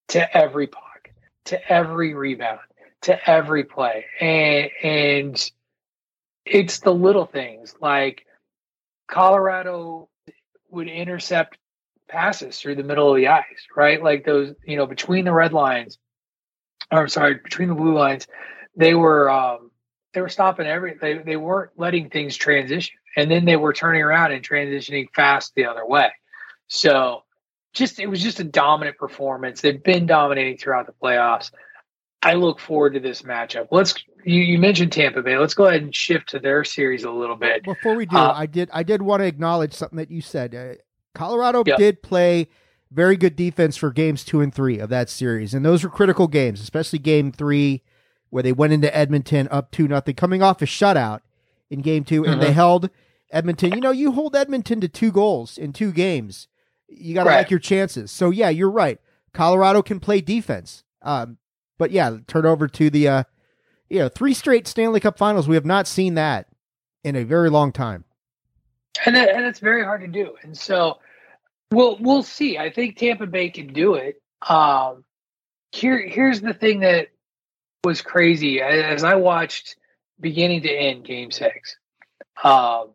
to 0.08 0.36
every 0.36 0.66
puck, 0.66 1.10
to 1.46 1.72
every 1.72 2.14
rebound, 2.14 2.60
to 3.02 3.30
every 3.30 3.64
play, 3.64 4.04
and 4.20 4.70
and 4.82 5.50
it's 6.44 6.80
the 6.80 6.92
little 6.92 7.26
things 7.26 7.74
like 7.80 8.25
Colorado 9.06 10.08
would 10.70 10.88
intercept 10.88 11.58
passes 12.08 12.58
through 12.58 12.76
the 12.76 12.82
middle 12.82 13.10
of 13.10 13.16
the 13.16 13.28
ice, 13.28 13.66
right? 13.76 14.02
Like 14.02 14.24
those, 14.24 14.54
you 14.64 14.76
know, 14.76 14.86
between 14.86 15.24
the 15.24 15.32
red 15.32 15.52
lines, 15.52 15.98
or 16.90 17.08
sorry, 17.08 17.34
between 17.34 17.68
the 17.68 17.74
blue 17.74 17.94
lines, 17.94 18.26
they 18.76 18.94
were 18.94 19.30
um, 19.30 19.70
they 20.12 20.20
were 20.20 20.28
stopping 20.28 20.66
every. 20.66 20.94
They 21.00 21.18
they 21.18 21.36
weren't 21.36 21.72
letting 21.76 22.10
things 22.10 22.36
transition, 22.36 22.96
and 23.16 23.30
then 23.30 23.44
they 23.44 23.56
were 23.56 23.72
turning 23.72 24.02
around 24.02 24.32
and 24.32 24.46
transitioning 24.46 25.08
fast 25.14 25.54
the 25.54 25.66
other 25.66 25.86
way. 25.86 26.10
So, 26.68 27.22
just 27.72 27.98
it 27.98 28.06
was 28.06 28.22
just 28.22 28.40
a 28.40 28.44
dominant 28.44 28.98
performance. 28.98 29.60
They've 29.60 29.82
been 29.82 30.06
dominating 30.06 30.58
throughout 30.58 30.86
the 30.86 30.92
playoffs. 30.92 31.50
I 32.22 32.34
look 32.34 32.60
forward 32.60 32.94
to 32.94 33.00
this 33.00 33.22
matchup. 33.22 33.68
Let's 33.70 33.94
you, 34.26 34.42
you 34.42 34.58
mentioned 34.58 34.92
Tampa 34.92 35.22
Bay. 35.22 35.38
Let's 35.38 35.54
go 35.54 35.66
ahead 35.66 35.82
and 35.82 35.94
shift 35.94 36.28
to 36.30 36.38
their 36.38 36.64
series 36.64 37.04
a 37.04 37.10
little 37.10 37.36
bit. 37.36 37.64
Before 37.64 37.94
we 37.94 38.06
do, 38.06 38.16
Uh, 38.16 38.32
I 38.36 38.46
did 38.46 38.68
I 38.72 38.82
did 38.82 39.02
want 39.02 39.20
to 39.20 39.26
acknowledge 39.26 39.72
something 39.72 39.96
that 39.98 40.10
you 40.10 40.20
said. 40.20 40.54
Uh, 40.54 40.74
Colorado 41.14 41.62
Yeah. 41.66 41.76
did 41.76 42.02
play 42.02 42.48
very 42.90 43.16
good 43.16 43.36
defense 43.36 43.76
for 43.76 43.90
games 43.90 44.24
two 44.24 44.40
and 44.40 44.54
three 44.54 44.78
of 44.78 44.90
that 44.90 45.08
series, 45.08 45.54
and 45.54 45.64
those 45.64 45.82
were 45.82 45.90
critical 45.90 46.28
games, 46.28 46.60
especially 46.60 46.98
game 46.98 47.32
three 47.32 47.82
where 48.30 48.42
they 48.42 48.52
went 48.52 48.72
into 48.72 48.94
Edmonton 48.94 49.48
up 49.50 49.70
two 49.70 49.86
nothing, 49.88 50.14
coming 50.14 50.42
off 50.42 50.60
a 50.60 50.66
shutout 50.66 51.20
in 51.70 51.80
game 51.80 52.04
2 52.04 52.24
and 52.26 52.40
they 52.42 52.50
Mhm. 52.50 52.54
held 52.54 52.90
Edmonton. 53.30 53.72
You 53.72 53.80
know, 53.80 53.90
you 53.92 54.12
hold 54.12 54.34
Edmonton 54.36 54.80
to 54.80 54.88
two 54.88 55.10
goals 55.12 55.56
in 55.58 55.72
two 55.72 55.90
games, 55.92 56.48
you 56.88 57.14
got 57.14 57.24
to 57.24 57.30
Right. 57.30 57.36
like 57.38 57.50
your 57.50 57.60
chances. 57.60 58.10
So 58.10 58.30
yeah, 58.30 58.48
you're 58.50 58.70
right. 58.70 58.98
Colorado 59.32 59.80
can 59.82 60.00
play 60.00 60.20
defense, 60.20 60.82
um, 61.02 61.38
but 61.78 61.90
yeah, 61.92 62.18
turn 62.26 62.46
over 62.46 62.66
to 62.68 62.90
the 62.90 63.08
uh, 63.08 63.22
you 63.88 63.98
know 63.98 64.08
three 64.08 64.34
straight 64.34 64.66
Stanley 64.66 65.00
Cup 65.00 65.18
Finals. 65.18 65.48
We 65.48 65.54
have 65.54 65.64
not 65.64 65.86
seen 65.86 66.14
that 66.14 66.48
in 67.04 67.16
a 67.16 67.24
very 67.24 67.50
long 67.50 67.72
time. 67.72 68.04
and 69.04 69.16
it, 69.16 69.28
and 69.28 69.44
it's 69.44 69.60
very 69.60 69.84
hard 69.84 70.00
to 70.00 70.08
do. 70.08 70.34
And 70.42 70.56
so 70.56 70.98
we'll 71.70 71.96
we'll 72.00 72.22
see. 72.22 72.58
I 72.58 72.70
think 72.70 72.96
Tampa 72.96 73.26
Bay 73.26 73.50
can 73.50 73.72
do 73.72 73.94
it. 73.94 74.20
Um, 74.48 75.04
here 75.72 76.06
here's 76.06 76.40
the 76.40 76.54
thing 76.54 76.80
that 76.80 77.08
was 77.84 78.02
crazy 78.02 78.60
as 78.60 79.04
I 79.04 79.14
watched 79.14 79.76
beginning 80.20 80.62
to 80.62 80.70
end 80.70 81.04
Game 81.04 81.30
Six. 81.30 81.76
Um, 82.42 82.90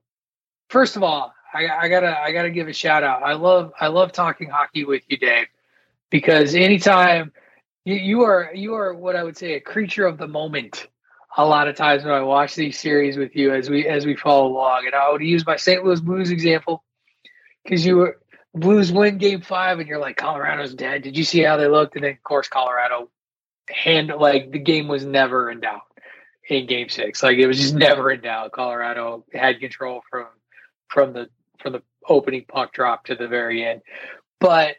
first 0.70 0.96
of 0.96 1.04
all, 1.04 1.34
I, 1.54 1.68
I 1.68 1.88
gotta 1.90 2.20
I 2.20 2.32
gotta 2.32 2.50
give 2.50 2.68
a 2.68 2.74
shout 2.74 3.04
out. 3.04 3.24
I 3.24 3.34
love 3.34 3.74
I 3.80 3.88
love 3.88 4.12
talking 4.12 4.50
hockey 4.50 4.84
with 4.86 5.04
you, 5.08 5.18
Dave, 5.18 5.48
because 6.10 6.56
anytime 6.56 7.32
you, 7.86 7.96
you 7.96 8.22
are 8.22 8.52
you 8.54 8.76
are 8.76 8.94
what 8.94 9.16
I 9.16 9.24
would 9.24 9.38
say 9.38 9.54
a 9.54 9.60
creature 9.60 10.06
of 10.06 10.18
the 10.18 10.28
moment 10.28 10.88
a 11.38 11.46
lot 11.46 11.68
of 11.68 11.76
times 11.76 12.04
when 12.04 12.14
I 12.14 12.22
watch 12.22 12.56
these 12.56 12.78
series 12.80 13.18
with 13.18 13.36
you 13.36 13.54
as 13.54 13.70
we 13.70 13.88
as 13.88 14.06
we 14.06 14.16
follow 14.16 14.48
along. 14.48 14.86
And 14.86 14.96
I 14.96 15.12
would 15.12 15.22
use 15.22 15.46
my 15.46 15.56
St. 15.56 15.84
Louis 15.84 16.02
Blues 16.02 16.30
example 16.30 16.84
because 17.64 17.86
you 17.86 17.98
were 17.98 18.20
Blues 18.54 18.92
win 18.92 19.18
Game 19.18 19.42
Five, 19.42 19.80
and 19.80 19.88
you're 19.88 20.00
like 20.00 20.18
Colorado's 20.18 20.74
dead. 20.74 21.04
Did 21.04 21.18
you 21.18 21.24
see 21.24 21.42
how 21.42 21.58
they 21.58 21.68
looked? 21.68 21.96
And 21.96 22.04
then 22.04 22.12
of 22.12 22.24
course 22.24 22.48
Colorado 22.48 23.10
hand 23.70 24.12
like 24.18 24.52
the 24.52 24.60
game 24.60 24.88
was 24.88 25.06
never 25.06 25.50
in 25.50 25.62
doubt 25.62 25.82
in 26.50 26.68
Game 26.68 26.90
Six. 26.90 27.24
Like 27.24 27.38
it 27.38 27.48
was 27.48 27.60
just 27.60 27.76
never 27.76 28.12
in 28.12 28.22
doubt. 28.22 28.52
Colorado 28.52 29.26
had 29.34 29.60
control 29.60 30.04
from 30.10 30.28
from 30.90 31.14
the 31.14 31.30
from 31.62 31.74
the 31.74 31.84
opening 32.08 32.46
puck 32.48 32.74
drop 32.74 33.06
to 33.06 33.16
the 33.16 33.28
very 33.28 33.66
end, 33.66 33.82
but. 34.40 34.76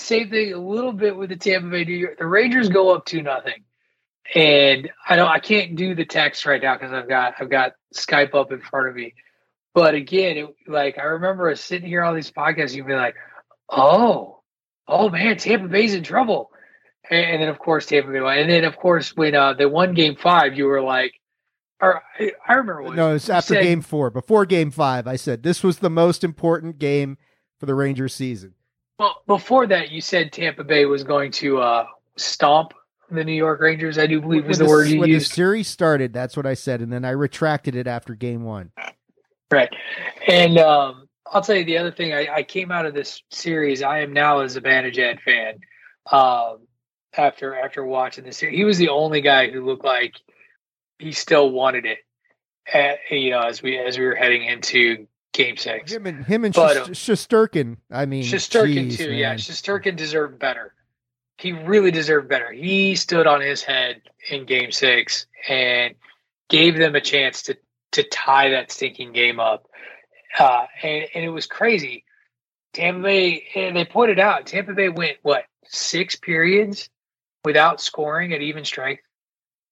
Same 0.00 0.30
thing 0.30 0.52
a 0.52 0.58
little 0.58 0.92
bit 0.92 1.16
with 1.16 1.30
the 1.30 1.36
Tampa 1.36 1.68
Bay 1.68 1.84
New 1.84 1.94
York. 1.96 2.18
The 2.18 2.26
Rangers 2.26 2.68
go 2.68 2.94
up 2.94 3.04
two 3.06 3.22
nothing 3.22 3.64
and 4.34 4.90
I 5.08 5.16
know 5.16 5.26
I 5.26 5.38
can't 5.40 5.76
do 5.76 5.94
the 5.94 6.04
text 6.04 6.46
right 6.46 6.62
now 6.62 6.76
because 6.76 6.92
I've 6.92 7.08
got 7.08 7.34
I've 7.40 7.50
got 7.50 7.72
Skype 7.94 8.34
up 8.34 8.52
in 8.52 8.60
front 8.60 8.88
of 8.88 8.94
me. 8.94 9.14
But 9.74 9.94
again, 9.94 10.36
it, 10.36 10.54
like 10.68 10.98
I 10.98 11.02
remember 11.04 11.50
us 11.50 11.60
sitting 11.60 11.88
here 11.88 12.02
on 12.02 12.14
these 12.14 12.30
podcasts, 12.30 12.74
you'd 12.74 12.86
be 12.86 12.94
like, 12.94 13.14
"Oh, 13.68 14.40
oh 14.86 15.08
man, 15.08 15.36
Tampa 15.36 15.68
Bay's 15.68 15.94
in 15.94 16.02
trouble," 16.04 16.50
and, 17.10 17.24
and 17.24 17.42
then 17.42 17.48
of 17.48 17.58
course 17.58 17.86
Tampa 17.86 18.10
Bay 18.10 18.20
won. 18.20 18.38
And 18.38 18.50
then 18.50 18.64
of 18.64 18.76
course 18.76 19.16
when 19.16 19.34
uh, 19.34 19.54
they 19.54 19.66
won 19.66 19.94
Game 19.94 20.16
Five, 20.16 20.56
you 20.56 20.66
were 20.66 20.82
like, 20.82 21.12
or 21.80 22.02
I, 22.18 22.32
I 22.46 22.54
remember 22.54 22.82
what 22.82 22.96
No, 22.96 23.14
it's 23.14 23.28
after 23.28 23.54
said- 23.54 23.62
game 23.62 23.82
four. 23.82 24.10
Before 24.10 24.46
game 24.46 24.70
five, 24.70 25.06
I 25.08 25.16
said 25.16 25.42
this 25.42 25.64
was 25.64 25.78
the 25.78 25.90
most 25.90 26.22
important 26.22 26.78
game 26.78 27.18
for 27.58 27.66
the 27.66 27.74
Rangers 27.74 28.14
season. 28.14 28.54
Well, 29.00 29.22
before 29.26 29.66
that, 29.66 29.90
you 29.90 30.02
said 30.02 30.30
Tampa 30.30 30.62
Bay 30.62 30.84
was 30.84 31.04
going 31.04 31.32
to 31.32 31.58
uh, 31.58 31.86
stomp 32.18 32.74
the 33.10 33.24
New 33.24 33.32
York 33.32 33.58
Rangers. 33.58 33.96
I 33.96 34.06
do 34.06 34.20
believe 34.20 34.46
was 34.46 34.58
when 34.58 34.66
the 34.66 34.70
word 34.70 34.88
you 34.88 35.00
when 35.00 35.08
used. 35.08 35.30
the 35.30 35.34
series 35.36 35.68
started, 35.68 36.12
that's 36.12 36.36
what 36.36 36.44
I 36.44 36.52
said, 36.52 36.82
and 36.82 36.92
then 36.92 37.06
I 37.06 37.12
retracted 37.12 37.74
it 37.74 37.86
after 37.86 38.14
game 38.14 38.44
one. 38.44 38.72
Right. 39.50 39.72
And 40.28 40.58
um, 40.58 41.08
I'll 41.24 41.40
tell 41.40 41.56
you 41.56 41.64
the 41.64 41.78
other 41.78 41.90
thing. 41.90 42.12
I, 42.12 42.28
I 42.30 42.42
came 42.42 42.70
out 42.70 42.84
of 42.84 42.92
this 42.92 43.22
series. 43.30 43.82
I 43.82 44.00
am 44.00 44.12
now 44.12 44.40
a 44.40 44.44
Zibanejad 44.44 45.22
fan. 45.22 45.60
Um, 46.12 46.66
after 47.16 47.58
after 47.58 47.82
watching 47.82 48.24
this, 48.24 48.36
series. 48.36 48.54
he 48.54 48.64
was 48.64 48.76
the 48.76 48.90
only 48.90 49.22
guy 49.22 49.50
who 49.50 49.64
looked 49.64 49.84
like 49.84 50.12
he 50.98 51.12
still 51.12 51.50
wanted 51.50 51.86
it. 51.86 52.00
At, 52.70 52.98
you 53.10 53.30
know, 53.30 53.40
as 53.40 53.62
we 53.62 53.78
as 53.78 53.98
we 53.98 54.04
were 54.04 54.14
heading 54.14 54.44
into 54.44 55.06
Game 55.32 55.56
Six, 55.56 55.92
Him 55.92 56.06
and 56.06 56.24
him 56.24 56.44
and 56.44 56.54
But, 56.54 56.76
Shos- 56.76 56.88
uh, 56.88 56.88
Shesterkin. 56.90 57.76
I 57.90 58.06
mean, 58.06 58.24
Shesterkin 58.24 58.90
geez, 58.90 58.96
too. 58.98 59.12
Yeah, 59.12 59.30
man. 59.30 59.38
Shesterkin 59.38 59.96
deserved 59.96 60.38
better. 60.38 60.74
He 61.38 61.52
really 61.52 61.90
deserved 61.90 62.28
better. 62.28 62.52
He 62.52 62.96
stood 62.96 63.26
on 63.26 63.40
his 63.40 63.62
head 63.62 64.02
in 64.28 64.44
Game 64.44 64.72
Six 64.72 65.26
and 65.48 65.94
gave 66.48 66.76
them 66.76 66.94
a 66.96 67.00
chance 67.00 67.42
to 67.42 67.56
to 67.92 68.02
tie 68.02 68.50
that 68.50 68.70
stinking 68.72 69.12
game 69.12 69.40
up. 69.40 69.66
Uh, 70.38 70.66
and, 70.82 71.06
and 71.14 71.24
it 71.24 71.30
was 71.30 71.46
crazy. 71.46 72.04
Tampa 72.72 73.02
Bay, 73.02 73.46
and 73.54 73.76
they 73.76 73.84
pointed 73.84 74.20
out 74.20 74.46
Tampa 74.46 74.72
Bay 74.74 74.88
went 74.88 75.16
what 75.22 75.44
six 75.64 76.16
periods 76.16 76.88
without 77.44 77.80
scoring 77.80 78.32
at 78.32 78.42
even 78.42 78.64
strength 78.64 79.02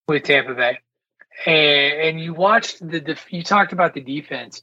with 0.09 0.23
Tampa 0.25 0.55
Bay, 0.55 0.79
and 1.47 2.01
and 2.01 2.21
you 2.21 2.35
watched 2.35 2.79
the 2.89 3.01
def- 3.01 3.33
you 3.33 3.43
talked 3.43 3.73
about 3.73 3.95
the 3.95 4.01
defense. 4.01 4.63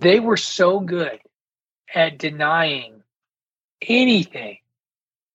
They 0.00 0.20
were 0.20 0.36
so 0.36 0.80
good 0.80 1.20
at 1.94 2.18
denying 2.18 3.02
anything 3.80 4.58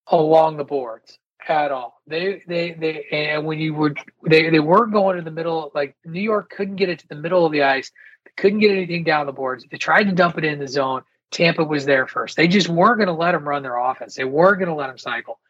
along 0.06 0.56
the 0.56 0.64
boards 0.64 1.18
at 1.48 1.72
all. 1.72 2.00
They 2.06 2.42
they 2.46 2.72
they 2.72 3.06
and 3.10 3.44
when 3.44 3.58
you 3.58 3.74
were 3.74 3.94
they 4.26 4.50
they 4.50 4.60
weren't 4.60 4.92
going 4.92 5.16
to 5.16 5.22
the 5.22 5.30
middle 5.30 5.70
like 5.74 5.96
New 6.04 6.20
York 6.20 6.50
couldn't 6.50 6.76
get 6.76 6.88
it 6.88 7.00
to 7.00 7.08
the 7.08 7.14
middle 7.14 7.44
of 7.44 7.52
the 7.52 7.62
ice. 7.62 7.90
They 8.24 8.30
couldn't 8.36 8.60
get 8.60 8.70
anything 8.70 9.04
down 9.04 9.26
the 9.26 9.32
boards. 9.32 9.64
They 9.70 9.78
tried 9.78 10.04
to 10.04 10.12
dump 10.12 10.38
it 10.38 10.44
in 10.44 10.58
the 10.58 10.68
zone. 10.68 11.02
Tampa 11.30 11.64
was 11.64 11.86
there 11.86 12.06
first. 12.06 12.36
They 12.36 12.46
just 12.46 12.68
weren't 12.68 12.98
going 12.98 13.08
to 13.08 13.14
let 13.14 13.32
them 13.32 13.48
run 13.48 13.62
their 13.62 13.78
offense. 13.78 14.14
They 14.14 14.24
weren't 14.24 14.58
going 14.58 14.68
to 14.68 14.74
let 14.74 14.88
them 14.88 14.98
cycle. 14.98 15.40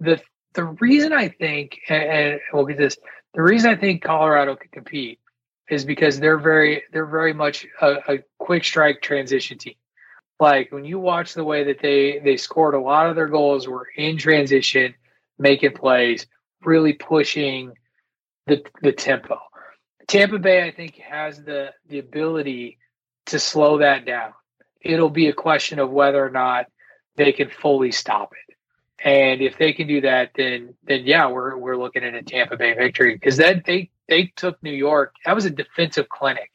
The 0.00 0.20
the 0.54 0.64
reason 0.64 1.12
I 1.12 1.28
think 1.28 1.80
and, 1.88 2.02
and 2.02 2.40
we'll 2.52 2.66
get 2.66 2.78
this. 2.78 2.98
The 3.32 3.42
reason 3.42 3.70
I 3.70 3.76
think 3.76 4.02
Colorado 4.02 4.56
could 4.56 4.72
compete 4.72 5.20
is 5.70 5.84
because 5.84 6.18
they're 6.18 6.38
very 6.38 6.82
they're 6.92 7.06
very 7.06 7.32
much 7.32 7.66
a, 7.80 8.14
a 8.14 8.18
quick 8.38 8.64
strike 8.64 9.00
transition 9.00 9.56
team. 9.56 9.74
Like 10.38 10.72
when 10.72 10.84
you 10.84 10.98
watch 10.98 11.34
the 11.34 11.44
way 11.44 11.64
that 11.64 11.80
they 11.80 12.18
they 12.18 12.36
scored 12.36 12.74
a 12.74 12.80
lot 12.80 13.08
of 13.08 13.16
their 13.16 13.28
goals 13.28 13.68
were 13.68 13.86
in 13.96 14.18
transition, 14.18 14.94
making 15.38 15.72
plays, 15.72 16.26
really 16.62 16.92
pushing 16.92 17.72
the 18.46 18.62
the 18.82 18.92
tempo. 18.92 19.38
Tampa 20.08 20.38
Bay, 20.40 20.66
I 20.66 20.72
think, 20.72 20.96
has 20.96 21.42
the 21.42 21.72
the 21.88 22.00
ability 22.00 22.78
to 23.26 23.38
slow 23.38 23.78
that 23.78 24.04
down. 24.04 24.32
It'll 24.80 25.10
be 25.10 25.28
a 25.28 25.32
question 25.32 25.78
of 25.78 25.90
whether 25.90 26.24
or 26.24 26.30
not 26.30 26.66
they 27.16 27.32
can 27.32 27.48
fully 27.48 27.92
stop 27.92 28.32
it. 28.32 28.56
And 29.02 29.40
if 29.40 29.56
they 29.56 29.72
can 29.72 29.86
do 29.86 30.00
that, 30.00 30.32
then 30.34 30.74
then 30.82 31.02
yeah, 31.04 31.28
we're 31.28 31.56
we're 31.56 31.76
looking 31.76 32.02
at 32.02 32.14
a 32.14 32.22
Tampa 32.22 32.56
Bay 32.56 32.74
victory 32.74 33.14
because 33.14 33.36
that 33.36 33.64
they 33.64 33.90
they 34.10 34.30
took 34.36 34.62
New 34.62 34.72
York. 34.72 35.14
That 35.24 35.34
was 35.34 35.46
a 35.46 35.50
defensive 35.50 36.10
clinic 36.10 36.50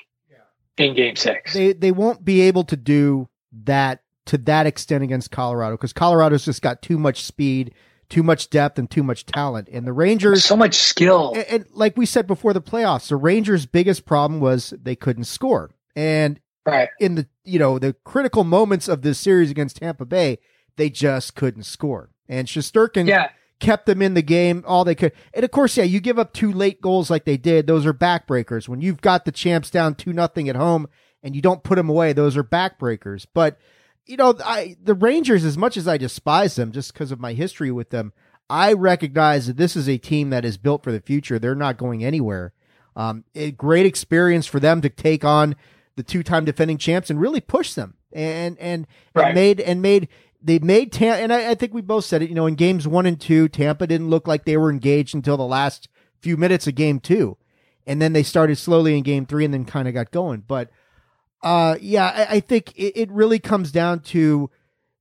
in 0.78 0.94
Game 0.94 1.16
Six. 1.16 1.54
they 1.54 1.74
they 1.74 1.92
won't 1.92 2.24
be 2.24 2.42
able 2.42 2.66
to 2.66 2.76
do 2.78 3.28
that 3.64 4.02
to 4.26 4.38
that 4.40 4.66
extent 4.68 5.04
against 5.04 5.32
Colorado 5.32 5.76
because 5.76 5.94
Colorado's 5.94 6.46
just 6.46 6.62
got 6.62 6.82
too 6.82 6.98
much 7.00 7.24
speed, 7.24 7.74
too 8.10 8.22
much 8.24 8.50
depth, 8.50 8.78
and 8.78 8.92
too 8.92 9.02
much 9.04 9.26
talent. 9.26 9.70
And 9.72 9.88
the 9.88 9.94
Rangers, 9.94 10.44
so 10.44 10.56
much 10.58 10.76
skill. 10.76 11.34
and, 11.36 11.46
and 11.48 11.66
like 11.72 11.96
we 11.98 12.06
said 12.06 12.28
before 12.28 12.52
the 12.54 12.62
playoffs, 12.62 13.08
the 13.08 13.16
Rangers' 13.16 13.66
biggest 13.66 14.06
problem 14.06 14.40
was 14.42 14.74
they 14.82 14.96
couldn't 14.96 15.24
score. 15.26 15.72
And 15.96 16.40
Right. 16.66 16.90
in 17.00 17.14
the 17.16 17.28
you 17.44 17.60
know 17.60 17.78
the 17.80 17.94
critical 18.04 18.44
moments 18.44 18.88
of 18.88 19.02
this 19.04 19.20
series 19.20 19.52
against 19.52 19.78
Tampa 19.78 20.04
Bay, 20.06 20.40
they 20.78 20.90
just 20.90 21.36
couldn't 21.36 21.64
score. 21.64 22.10
And 22.28 22.48
Shesterkin 22.48 23.08
Yeah. 23.08 23.30
Kept 23.60 23.86
them 23.86 24.02
in 24.02 24.14
the 24.14 24.22
game 24.22 24.64
all 24.68 24.84
they 24.84 24.96
could. 24.96 25.14
And 25.34 25.44
of 25.46 25.52
course, 25.52 25.78
yeah, 25.78 25.84
you 25.84 26.00
give 26.00 26.20
up 26.20 26.34
two 26.34 26.52
late 26.52 26.82
goals 26.82 27.10
like 27.10 27.26
they 27.26 27.38
did. 27.38 27.68
Those 27.68 27.86
are 27.86 27.94
backbreakers. 27.94 28.68
When 28.68 28.82
you've 28.82 29.02
got 29.02 29.26
the 29.26 29.32
champs 29.32 29.70
down 29.70 29.96
two 29.96 30.14
nothing 30.14 30.50
at 30.50 30.56
home 30.56 30.88
and 31.24 31.36
you 31.36 31.42
don't 31.42 31.64
put 31.64 31.76
them 31.76 31.90
away, 31.90 32.14
those 32.14 32.36
are 32.38 32.44
backbreakers. 32.44 33.26
But 33.34 33.58
you 34.06 34.18
know, 34.18 34.36
I 34.44 34.76
the 34.84 34.94
Rangers, 34.94 35.44
as 35.44 35.58
much 35.58 35.78
as 35.78 35.88
I 35.88 35.98
despise 35.98 36.56
them, 36.56 36.72
just 36.72 36.94
because 36.94 37.12
of 37.12 37.20
my 37.20 37.34
history 37.34 37.72
with 37.72 37.90
them, 37.90 38.14
I 38.50 38.74
recognize 38.74 39.48
that 39.48 39.58
this 39.58 39.76
is 39.76 39.90
a 39.90 39.98
team 39.98 40.30
that 40.30 40.46
is 40.46 40.58
built 40.58 40.84
for 40.84 40.92
the 40.92 41.02
future. 41.02 41.40
They're 41.40 41.56
not 41.56 41.78
going 41.78 42.04
anywhere. 42.04 42.54
Um, 42.96 43.24
a 43.34 43.52
great 43.52 43.86
experience 43.86 44.46
for 44.46 44.60
them 44.60 44.82
to 44.82 44.90
take 44.90 45.26
on 45.26 45.56
the 45.96 46.04
two-time 46.04 46.46
defending 46.46 46.78
champs 46.78 47.10
and 47.10 47.20
really 47.20 47.42
push 47.42 47.74
them 47.74 47.96
and 48.14 48.58
and, 48.60 48.86
Right. 49.16 49.28
and 49.28 49.36
made 49.36 49.60
and 49.62 49.82
made 49.82 50.08
they 50.46 50.60
made 50.60 50.92
Tampa 50.92 51.22
and 51.22 51.34
I, 51.34 51.52
I 51.52 51.56
think 51.56 51.74
we 51.74 51.82
both 51.82 52.06
said 52.06 52.22
it. 52.22 52.30
You 52.30 52.36
know, 52.36 52.46
in 52.46 52.56
games 52.56 52.88
one 52.88 53.06
and 53.06 53.20
two, 53.20 53.50
Tampa 53.50 53.88
didn't 53.88 54.10
look 54.10 54.28
like 54.28 54.46
they 54.46 54.58
were 54.58 54.70
engaged 54.70 55.16
until 55.16 55.38
the 55.38 55.44
last 55.46 55.90
few 56.22 56.38
minutes 56.38 56.68
of 56.68 56.76
game 56.76 57.00
two, 57.00 57.38
and 57.86 58.02
then 58.02 58.14
they 58.14 58.24
started 58.24 58.58
slowly 58.58 58.98
in 58.98 59.04
game 59.04 59.26
three 59.26 59.44
and 59.44 59.54
then 59.54 59.66
kind 59.66 59.88
of 59.88 59.94
got 59.94 60.12
going. 60.12 60.44
But 60.48 60.70
uh, 61.42 61.78
yeah, 61.82 62.06
I, 62.06 62.36
I 62.36 62.40
think 62.40 62.72
it, 62.76 62.96
it 62.96 63.12
really 63.12 63.40
comes 63.40 63.72
down 63.72 64.02
to 64.02 64.50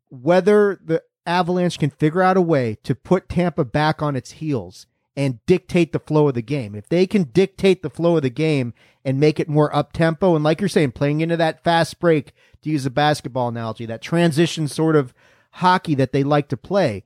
whether 0.09 0.81
the 0.83 1.03
Avalanche 1.27 1.79
can 1.79 1.91
figure 1.91 2.23
out 2.23 2.37
a 2.37 2.43
way 2.43 2.79
to 2.83 2.95
put 2.95 3.29
Tampa 3.29 3.65
back 3.65 4.03
on 4.03 4.17
its 4.17 4.33
heels 4.33 4.87
and 5.17 5.45
dictate 5.47 5.93
the 5.93 6.01
flow 6.01 6.29
of 6.29 6.35
the 6.35 6.43
game. 6.43 6.75
If 6.75 6.89
they 6.89 7.07
can 7.07 7.25
dictate 7.25 7.83
the 7.83 7.91
flow 7.91 8.17
of 8.17 8.23
the 8.23 8.31
game 8.31 8.75
and 9.05 9.21
make 9.21 9.39
it 9.39 9.49
more 9.49 9.75
up 9.75 9.93
tempo, 9.93 10.35
and 10.35 10.43
like 10.43 10.61
you're 10.61 10.69
saying, 10.69 10.93
playing 10.93 11.21
into 11.21 11.37
that 11.37 11.63
fast 11.63 12.01
break, 12.01 12.33
to 12.63 12.71
use 12.71 12.87
a 12.87 12.91
basketball 12.91 13.49
analogy, 13.49 13.87
that 13.87 14.03
transition 14.03 14.67
sort 14.67 14.97
of 14.97 15.15
hockey 15.55 15.95
that 15.95 16.13
they 16.13 16.23
like 16.23 16.49
to 16.49 16.57
play, 16.57 17.05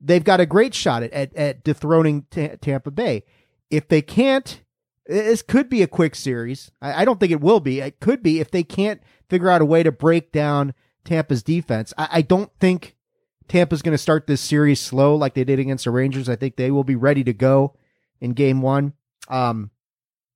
they've 0.00 0.24
got 0.24 0.40
a 0.40 0.46
great 0.46 0.74
shot 0.74 1.02
at, 1.02 1.12
at, 1.12 1.34
at 1.36 1.64
dethroning 1.64 2.26
Ta- 2.30 2.56
Tampa 2.60 2.90
Bay. 2.90 3.24
If 3.70 3.88
they 3.88 4.02
can't, 4.02 4.62
this 5.06 5.42
could 5.42 5.68
be 5.68 5.82
a 5.82 5.86
quick 5.86 6.14
series. 6.14 6.70
I, 6.80 7.02
I 7.02 7.04
don't 7.04 7.20
think 7.20 7.32
it 7.32 7.40
will 7.40 7.60
be. 7.60 7.80
It 7.80 8.00
could 8.00 8.22
be 8.22 8.40
if 8.40 8.50
they 8.50 8.62
can't 8.62 9.02
figure 9.28 9.50
out 9.50 9.62
a 9.62 9.66
way 9.66 9.82
to 9.82 9.92
break 9.92 10.32
down 10.32 10.74
Tampa's 11.04 11.42
defense. 11.42 11.92
I, 11.98 12.08
I 12.12 12.22
don't 12.22 12.50
think 12.58 12.96
Tampa's 13.48 13.82
going 13.82 13.94
to 13.94 13.98
start 13.98 14.26
this 14.26 14.40
series 14.40 14.80
slow 14.80 15.14
like 15.14 15.34
they 15.34 15.44
did 15.44 15.58
against 15.58 15.84
the 15.84 15.90
Rangers. 15.90 16.28
I 16.28 16.36
think 16.36 16.56
they 16.56 16.70
will 16.70 16.84
be 16.84 16.96
ready 16.96 17.24
to 17.24 17.32
go 17.32 17.76
in 18.20 18.32
game 18.32 18.62
one. 18.62 18.94
Um, 19.28 19.70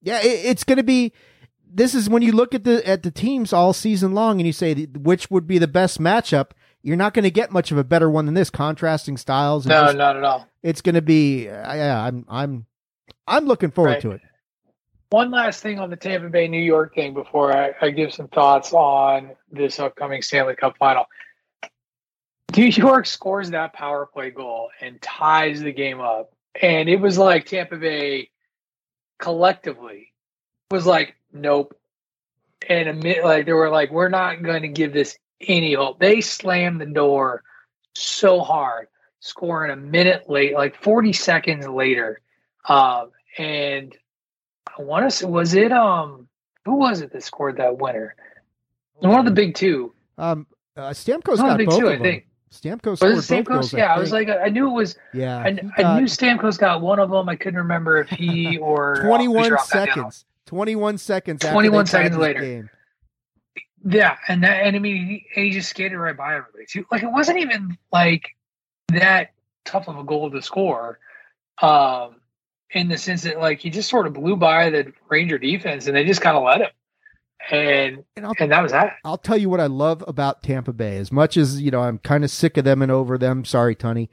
yeah, 0.03 0.21
it, 0.21 0.45
it's 0.45 0.65
going 0.65 0.79
to 0.79 0.85
be. 0.85 1.13
This 1.77 1.95
is 1.95 2.09
when 2.09 2.23
you 2.23 2.33
look 2.33 2.55
at 2.55 2.63
the 2.63 2.87
at 2.87 3.03
the 3.03 3.11
teams 3.11 3.53
all 3.53 3.73
season 3.73 4.13
long, 4.13 4.39
and 4.39 4.47
you 4.47 4.53
say 4.53 4.75
which 4.85 5.31
would 5.31 5.47
be 5.47 5.59
the 5.59 5.67
best 5.67 6.01
matchup. 6.01 6.51
You're 6.87 6.97
not 6.97 7.15
going 7.15 7.23
to 7.25 7.31
get 7.31 7.51
much 7.51 7.73
of 7.73 7.79
a 7.79 7.83
better 7.85 8.11
one 8.11 8.27
than 8.27 8.35
this. 8.35 8.51
Contrasting 8.51 9.17
styles. 9.17 9.65
and 9.65 9.71
No, 9.71 9.85
just- 9.87 9.97
not 9.97 10.17
at 10.17 10.23
all. 10.23 10.47
It's 10.63 10.83
going 10.83 10.95
to 10.97 11.03
be. 11.03 11.45
Yeah, 11.47 12.01
I'm 12.05 12.25
I'm 12.29 12.67
I'm 13.27 13.47
looking 13.47 13.71
forward 13.71 13.91
Right. 13.93 14.03
to 14.03 14.11
it. 14.13 14.21
One 15.11 15.31
last 15.31 15.63
thing 15.63 15.79
on 15.79 15.91
the 15.91 15.97
Tampa 15.97 16.29
Bay 16.29 16.47
New 16.49 16.61
York 16.63 16.95
thing 16.95 17.15
before 17.15 17.57
I, 17.57 17.73
I 17.81 17.91
give 17.91 18.13
some 18.13 18.29
thoughts 18.29 18.73
on 18.73 19.31
this 19.51 19.79
upcoming 19.79 20.23
Stanley 20.23 20.57
Cup 20.57 20.77
final. 20.77 21.07
New 22.57 22.67
York 22.67 23.07
scores 23.07 23.51
that 23.51 23.73
power 23.73 24.07
play 24.07 24.31
goal 24.31 24.71
and 24.81 25.01
ties 25.01 25.61
the 25.61 25.73
game 25.73 26.01
up. 26.01 26.33
And 26.61 26.89
it 26.89 27.01
was 27.01 27.17
like 27.19 27.47
Tampa 27.47 27.77
Bay 27.77 28.31
collectively 29.19 30.13
was 30.71 30.87
like, 30.87 31.15
nope. 31.33 31.77
And 32.69 32.89
a 32.89 32.93
minute, 32.95 33.25
like 33.25 33.47
they 33.47 33.53
were 33.53 33.71
like, 33.71 33.91
we're 33.91 34.09
not 34.09 34.43
going 34.43 34.63
to 34.63 34.69
give 34.69 34.93
this 34.93 35.17
any 35.49 35.75
hope. 35.75 35.99
They 35.99 36.21
slammed 36.21 36.81
the 36.81 36.87
door 36.87 37.43
so 37.95 38.41
hard, 38.41 38.89
scoring 39.21 39.71
a 39.71 39.77
minute 39.77 40.29
late, 40.29 40.55
like 40.55 40.81
40 40.83 41.13
seconds 41.13 41.67
later. 41.67 42.21
Um, 42.69 43.11
and 43.39 43.95
I 44.79 44.83
want 44.83 45.09
to 45.09 45.11
say, 45.17 45.27
was 45.27 45.55
it 45.55 45.73
um 45.73 46.29
who 46.65 46.77
was 46.77 47.01
it 47.01 47.13
that 47.13 47.23
scored 47.23 47.59
that 47.59 47.79
winner? 47.79 48.17
One 48.95 49.19
of 49.19 49.25
the 49.27 49.31
big 49.31 49.55
two. 49.55 49.93
Um, 50.17 50.47
uh, 50.77 50.91
Stamkos 50.91 51.39
One 51.39 51.59
got 51.59 51.65
both 51.67 51.79
two, 51.79 51.87
of 51.87 51.93
I 51.93 51.97
them. 51.97 52.03
think. 52.03 52.27
Stamkos 52.53 53.01
Was 53.03 53.27
scored 53.27 53.41
it 53.41 53.45
both 53.47 53.55
goals. 53.55 53.73
Yeah, 53.73 53.93
I 53.95 53.99
was 53.99 54.13
like, 54.13 54.29
I 54.29 54.49
knew 54.49 54.69
it 54.69 54.73
was. 54.73 54.97
yeah, 55.13 55.39
I, 55.41 55.53
he 55.53 55.61
I 55.77 55.83
got 55.83 56.01
knew 56.01 56.07
Stamkos 56.07 56.59
got 56.59 56.81
one 56.81 56.99
of 57.01 57.11
them. 57.11 57.29
I 57.29 57.37
couldn't 57.37 57.59
remember 57.59 57.99
if 57.99 58.09
he 58.11 58.59
or 58.63 59.01
uh, 59.03 59.07
21 59.07 59.43
Kucherov 59.45 59.51
got 59.51 59.69
the 59.69 59.79
other 59.79 59.87
one. 60.03 60.11
seconds. 60.13 60.25
21 60.47 60.99
seconds. 60.99 61.45
after 61.45 61.53
21 61.53 61.85
they 61.85 61.91
seconds 61.91 62.17
later. 62.17 62.71
Yeah, 63.87 64.17
and 64.29 64.43
that, 64.43 64.67
and 64.67 64.75
I 64.75 64.79
mean, 64.79 65.07
he, 65.07 65.27
and 65.37 65.45
he 65.45 65.51
just 65.53 65.69
skated 65.69 65.99
right 65.99 66.17
by 66.17 66.37
everybody 66.37 66.65
too. 66.67 66.87
Like 66.91 67.03
it 67.03 67.13
wasn't 67.13 67.39
even 67.39 67.77
like 67.93 68.31
that 68.89 69.31
tough 69.65 69.89
of 69.89 69.99
a 69.99 70.05
goal 70.05 70.31
to 70.31 70.41
score, 70.41 70.99
um, 71.61 72.17
in 72.71 72.89
the 72.89 72.97
sense 72.97 73.23
that 73.23 73.39
like 73.39 73.61
he 73.61 73.71
just 73.71 73.91
sort 73.91 74.07
of 74.07 74.15
blew 74.15 74.37
by 74.37 74.71
the 74.71 74.93
Ranger 75.09 75.39
defense 75.39 75.87
and 75.87 75.95
they 75.95 76.05
just 76.05 76.23
kind 76.23 76.37
of 76.37 76.43
let 76.45 76.63
him, 76.63 76.71
and 77.51 78.05
And 78.17 78.27
and 78.39 78.53
that 78.53 78.63
was 78.63 78.73
that. 78.73 78.97
I'll 79.05 79.19
tell 79.19 79.37
you 79.37 79.51
what 79.51 79.61
I 79.61 79.67
love 79.67 80.03
about 80.09 80.43
Tampa 80.43 80.73
Bay. 80.73 80.97
As 80.97 81.13
much 81.13 81.37
as 81.37 81.61
you 81.61 81.71
know, 81.71 81.81
I'm 81.81 81.99
kind 81.99 82.25
of 82.25 82.31
sick 82.31 82.57
of 82.57 82.65
them 82.65 82.81
and 82.81 82.91
over 82.91 83.19
them. 83.19 83.45
Sorry, 83.45 83.75
Tony. 83.75 84.09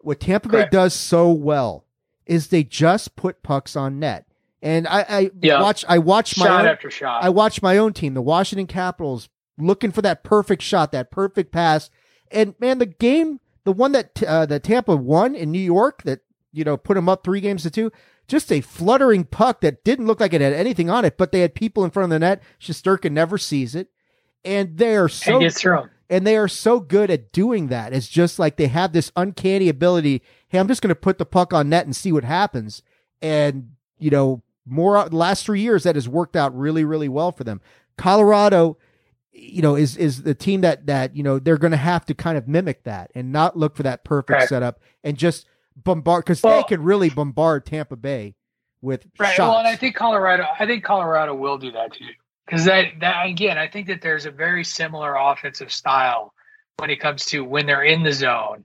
What 0.00 0.20
Tampa 0.20 0.50
Bay 0.50 0.68
does 0.70 0.92
so 0.92 1.32
well 1.32 1.86
is 2.26 2.48
they 2.48 2.62
just 2.62 3.16
put 3.16 3.42
pucks 3.42 3.74
on 3.74 3.98
net. 3.98 4.26
And 4.64 4.88
I, 4.88 5.04
I 5.08 5.30
Yeah. 5.42 5.60
watch. 5.60 5.84
I 5.86 5.98
watch 5.98 6.38
my 6.38 6.46
Shot 6.46 6.60
own, 6.62 6.66
after 6.70 6.90
shot. 6.90 7.22
I 7.22 7.28
watch 7.28 7.60
my 7.60 7.76
own 7.76 7.92
team, 7.92 8.14
the 8.14 8.22
Washington 8.22 8.66
Capitals, 8.66 9.28
looking 9.58 9.92
for 9.92 10.00
that 10.02 10.24
perfect 10.24 10.62
shot, 10.62 10.90
that 10.92 11.10
perfect 11.10 11.52
pass. 11.52 11.90
And 12.30 12.54
man, 12.58 12.78
the 12.78 12.86
game, 12.86 13.40
the 13.64 13.72
one 13.72 13.92
that 13.92 14.22
uh, 14.22 14.46
that 14.46 14.64
Tampa 14.64 14.96
won 14.96 15.34
in 15.34 15.52
New 15.52 15.58
York, 15.58 16.02
that 16.04 16.20
you 16.50 16.64
know 16.64 16.78
put 16.78 16.94
them 16.94 17.10
up 17.10 17.22
three 17.24 17.42
games 17.42 17.62
to 17.64 17.70
two, 17.70 17.92
just 18.26 18.50
a 18.50 18.62
fluttering 18.62 19.24
puck 19.24 19.60
that 19.60 19.84
didn't 19.84 20.06
look 20.06 20.18
like 20.20 20.32
it 20.32 20.40
had 20.40 20.54
anything 20.54 20.88
on 20.88 21.04
it, 21.04 21.18
but 21.18 21.30
they 21.30 21.40
had 21.40 21.54
people 21.54 21.84
in 21.84 21.90
front 21.90 22.04
of 22.04 22.10
the 22.10 22.18
net. 22.18 22.42
Shesterkin 22.58 23.12
never 23.12 23.36
sees 23.36 23.74
it, 23.74 23.88
and 24.46 24.78
they 24.78 24.96
are 24.96 25.10
so 25.10 25.34
and 25.36 25.42
and 26.08 26.26
they 26.26 26.38
are 26.38 26.48
so 26.48 26.80
good 26.80 27.10
at 27.10 27.32
doing 27.32 27.68
that. 27.68 27.92
It's 27.92 28.08
just 28.08 28.38
like 28.38 28.56
they 28.56 28.68
have 28.68 28.92
this 28.94 29.12
uncanny 29.14 29.68
ability. 29.68 30.22
Hey, 30.48 30.58
I'm 30.58 30.68
just 30.68 30.80
going 30.80 30.88
to 30.88 30.94
put 30.94 31.18
the 31.18 31.26
puck 31.26 31.52
on 31.52 31.68
net 31.68 31.84
and 31.84 31.94
see 31.94 32.12
what 32.12 32.24
happens. 32.24 32.80
And 33.20 33.72
you 33.98 34.10
know, 34.10 34.42
more 34.66 34.96
uh, 34.96 35.08
the 35.08 35.16
last 35.16 35.44
three 35.44 35.60
years 35.60 35.82
that 35.84 35.94
has 35.94 36.08
worked 36.08 36.36
out 36.36 36.56
really, 36.56 36.84
really 36.84 37.08
well 37.08 37.32
for 37.32 37.44
them. 37.44 37.60
Colorado, 37.98 38.76
you 39.32 39.62
know, 39.62 39.74
is 39.76 39.96
is 39.96 40.22
the 40.22 40.34
team 40.34 40.60
that 40.62 40.86
that 40.86 41.16
you 41.16 41.22
know 41.22 41.38
they're 41.38 41.58
going 41.58 41.70
to 41.72 41.76
have 41.76 42.04
to 42.06 42.14
kind 42.14 42.36
of 42.38 42.48
mimic 42.48 42.84
that 42.84 43.10
and 43.14 43.32
not 43.32 43.56
look 43.56 43.76
for 43.76 43.82
that 43.84 44.04
perfect 44.04 44.30
Right. 44.38 44.48
setup 44.48 44.80
and 45.02 45.16
just 45.16 45.46
bombard 45.76 46.24
because 46.24 46.42
Well- 46.42 46.56
they 46.58 46.62
can 46.68 46.82
really 46.82 47.10
bombard 47.10 47.66
Tampa 47.66 47.96
Bay 47.96 48.34
with 48.80 49.06
Right. 49.18 49.28
shots. 49.34 49.38
Well, 49.38 49.58
and 49.58 49.68
I 49.68 49.76
think 49.76 49.94
Colorado. 49.96 50.44
I 50.58 50.66
think 50.66 50.84
Colorado 50.84 51.34
will 51.34 51.58
do 51.58 51.72
that 51.72 51.92
too. 51.92 52.04
Because 52.46 52.66
that, 52.66 53.00
that 53.00 53.26
again, 53.26 53.56
I 53.56 53.68
think 53.68 53.86
that 53.86 54.02
there's 54.02 54.26
a 54.26 54.30
very 54.30 54.64
similar 54.64 55.14
offensive 55.16 55.72
style 55.72 56.34
when 56.76 56.90
it 56.90 56.96
comes 57.00 57.24
to 57.26 57.42
when 57.42 57.64
they're 57.64 57.84
in 57.84 58.02
the 58.02 58.12
zone. 58.12 58.64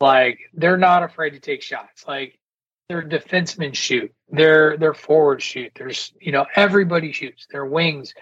Like 0.00 0.38
they're 0.54 0.76
not 0.76 1.02
afraid 1.02 1.30
to 1.30 1.40
take 1.40 1.60
shots. 1.62 2.06
Like 2.06 2.38
their 2.88 3.02
defensemen 3.02 3.74
shoot, 3.74 4.12
their 4.28 4.76
their 4.76 4.94
forwards 4.94 5.42
shoot. 5.42 5.72
There's 5.74 6.12
you 6.20 6.32
know 6.32 6.46
everybody 6.54 7.12
shoots. 7.12 7.46
Their 7.50 7.66
wings, 7.66 8.14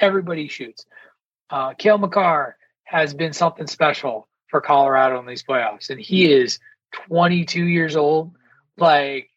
everybody 0.00 0.48
shoots. 0.48 0.84
Uh, 1.48 1.74
Cale 1.74 1.98
Makar 1.98 2.56
has 2.84 3.14
been 3.14 3.32
something 3.32 3.66
special 3.66 4.28
for 4.48 4.60
Colorado 4.60 5.18
in 5.20 5.26
these 5.26 5.42
playoffs, 5.42 5.90
and 5.90 6.00
he 6.00 6.30
is 6.30 6.58
22 7.08 7.64
years 7.64 7.96
old. 7.96 8.32
Like 8.76 9.30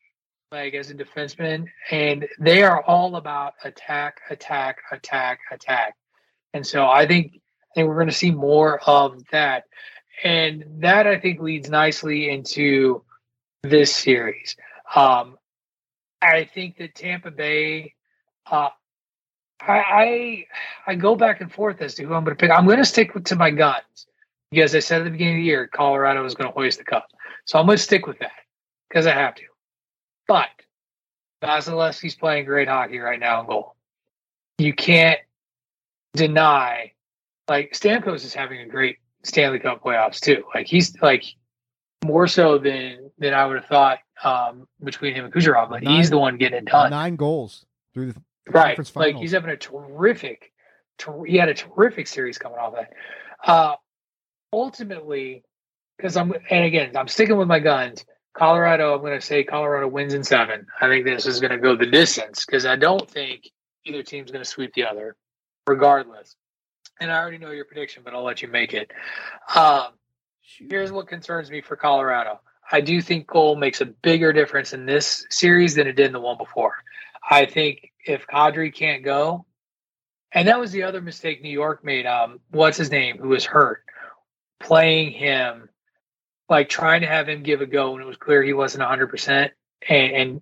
like 0.51 0.73
as 0.73 0.91
a 0.91 0.95
defenseman, 0.95 1.67
and 1.89 2.27
they 2.39 2.63
are 2.63 2.83
all 2.83 3.15
about 3.15 3.53
attack, 3.63 4.21
attack, 4.29 4.77
attack, 4.91 5.39
attack. 5.51 5.95
And 6.53 6.65
so 6.65 6.85
I 6.85 7.07
think 7.07 7.33
I 7.35 7.73
think 7.73 7.87
we're 7.87 7.95
going 7.95 8.07
to 8.07 8.13
see 8.13 8.31
more 8.31 8.79
of 8.87 9.23
that, 9.31 9.63
and 10.23 10.65
that 10.79 11.07
I 11.07 11.19
think 11.19 11.39
leads 11.39 11.69
nicely 11.69 12.29
into 12.29 13.03
this 13.63 13.95
series. 13.95 14.55
Um, 14.95 15.37
I 16.21 16.49
think 16.53 16.77
that 16.77 16.95
Tampa 16.95 17.31
Bay. 17.31 17.93
Uh, 18.49 18.69
I, 19.61 19.77
I 19.77 20.45
I 20.87 20.95
go 20.95 21.15
back 21.15 21.41
and 21.41 21.51
forth 21.51 21.81
as 21.81 21.95
to 21.95 22.03
who 22.03 22.13
I'm 22.13 22.23
going 22.23 22.35
to 22.35 22.39
pick. 22.39 22.51
I'm 22.51 22.65
going 22.65 22.77
to 22.77 22.85
stick 22.85 23.13
with, 23.13 23.25
to 23.25 23.35
my 23.35 23.49
guns 23.49 24.07
because 24.51 24.75
I 24.75 24.79
said 24.79 25.01
at 25.01 25.05
the 25.05 25.09
beginning 25.11 25.35
of 25.35 25.39
the 25.39 25.45
year 25.45 25.67
Colorado 25.67 26.21
was 26.23 26.35
going 26.35 26.49
to 26.49 26.53
hoist 26.53 26.79
the 26.79 26.83
cup, 26.83 27.07
so 27.45 27.59
I'm 27.59 27.65
going 27.65 27.77
to 27.77 27.83
stick 27.83 28.05
with 28.05 28.19
that 28.19 28.31
because 28.89 29.07
I 29.07 29.13
have 29.13 29.35
to. 29.35 29.43
But 30.27 30.49
Vasilevskiy's 31.43 32.15
playing 32.15 32.45
great 32.45 32.67
hockey 32.67 32.99
right 32.99 33.19
now 33.19 33.41
in 33.41 33.47
goal. 33.47 33.75
You 34.57 34.73
can't 34.73 35.19
deny, 36.13 36.91
like 37.47 37.73
Stamkos 37.73 38.25
is 38.25 38.33
having 38.33 38.61
a 38.61 38.67
great 38.67 38.97
Stanley 39.23 39.59
Cup 39.59 39.83
playoffs 39.83 40.19
too. 40.19 40.43
Like 40.53 40.67
he's 40.67 40.99
like 41.01 41.23
more 42.03 42.27
so 42.27 42.57
than 42.57 43.11
than 43.17 43.33
I 43.33 43.45
would 43.45 43.57
have 43.57 43.65
thought 43.65 43.99
um, 44.23 44.67
between 44.83 45.13
him 45.15 45.25
and 45.25 45.33
Kucherov. 45.33 45.69
Like 45.69 45.83
Nine- 45.83 45.97
he's 45.97 46.09
the 46.09 46.17
one 46.17 46.37
getting 46.37 46.59
it 46.59 46.65
done. 46.65 46.91
nine 46.91 47.15
goals 47.15 47.65
through 47.93 48.13
the 48.13 48.21
right. 48.49 48.95
Like 48.95 49.15
he's 49.15 49.31
having 49.31 49.49
a 49.51 49.57
terrific. 49.57 50.51
Ter- 50.97 51.23
he 51.23 51.37
had 51.37 51.49
a 51.49 51.53
terrific 51.53 52.07
series 52.07 52.37
coming 52.37 52.57
off 52.57 52.73
that. 52.75 52.93
Uh, 53.45 53.75
ultimately, 54.51 55.43
because 55.97 56.15
I'm 56.17 56.33
and 56.49 56.65
again 56.65 56.95
I'm 56.95 57.07
sticking 57.07 57.37
with 57.37 57.47
my 57.47 57.59
guns. 57.59 58.05
Colorado, 58.35 58.95
I'm 58.95 59.01
going 59.01 59.13
to 59.19 59.23
say 59.23 59.43
Colorado 59.43 59.87
wins 59.87 60.15
in 60.15 60.23
seven. 60.23 60.65
I 60.81 60.87
think 60.87 61.05
this 61.05 61.27
is 61.27 61.39
going 61.39 61.51
to 61.51 61.59
go 61.59 61.75
the 61.75 61.85
distance 61.85 62.45
because 62.45 62.65
I 62.65 62.75
don't 62.75 63.07
think 63.07 63.47
either 63.85 64.01
team's 64.01 64.31
going 64.31 64.43
to 64.43 64.49
sweep 64.49 64.73
the 64.73 64.85
other, 64.85 65.15
regardless. 65.67 66.35
And 66.99 67.11
I 67.11 67.19
already 67.19 67.37
know 67.37 67.51
your 67.51 67.65
prediction, 67.65 68.01
but 68.03 68.15
I'll 68.15 68.23
let 68.23 68.41
you 68.41 68.47
make 68.47 68.73
it. 68.73 68.89
Um, 69.55 69.89
here's 70.43 70.91
what 70.91 71.07
concerns 71.07 71.49
me 71.49 71.61
for 71.61 71.75
Colorado. 71.75 72.39
I 72.71 72.81
do 72.81 73.01
think 73.01 73.27
goal 73.27 73.55
makes 73.55 73.81
a 73.81 73.85
bigger 73.85 74.33
difference 74.33 74.73
in 74.73 74.85
this 74.85 75.25
series 75.29 75.75
than 75.75 75.87
it 75.87 75.95
did 75.95 76.07
in 76.07 76.13
the 76.13 76.19
one 76.19 76.37
before. 76.37 76.75
I 77.29 77.45
think 77.45 77.91
if 78.05 78.25
Kadri 78.27 78.73
can't 78.73 79.03
go, 79.03 79.45
and 80.31 80.47
that 80.47 80.59
was 80.59 80.71
the 80.71 80.83
other 80.83 81.01
mistake 81.01 81.41
New 81.41 81.49
York 81.49 81.83
made. 81.83 82.05
Um, 82.05 82.39
what's 82.49 82.77
his 82.77 82.89
name? 82.89 83.17
Who 83.17 83.29
was 83.29 83.45
hurt? 83.45 83.83
Playing 84.59 85.11
him 85.11 85.69
like 86.49 86.69
trying 86.69 87.01
to 87.01 87.07
have 87.07 87.29
him 87.29 87.43
give 87.43 87.61
a 87.61 87.65
go 87.65 87.91
when 87.91 88.01
it 88.01 88.07
was 88.07 88.17
clear 88.17 88.43
he 88.43 88.53
wasn't 88.53 88.83
100% 88.83 89.49
and, 89.89 90.15
and 90.15 90.41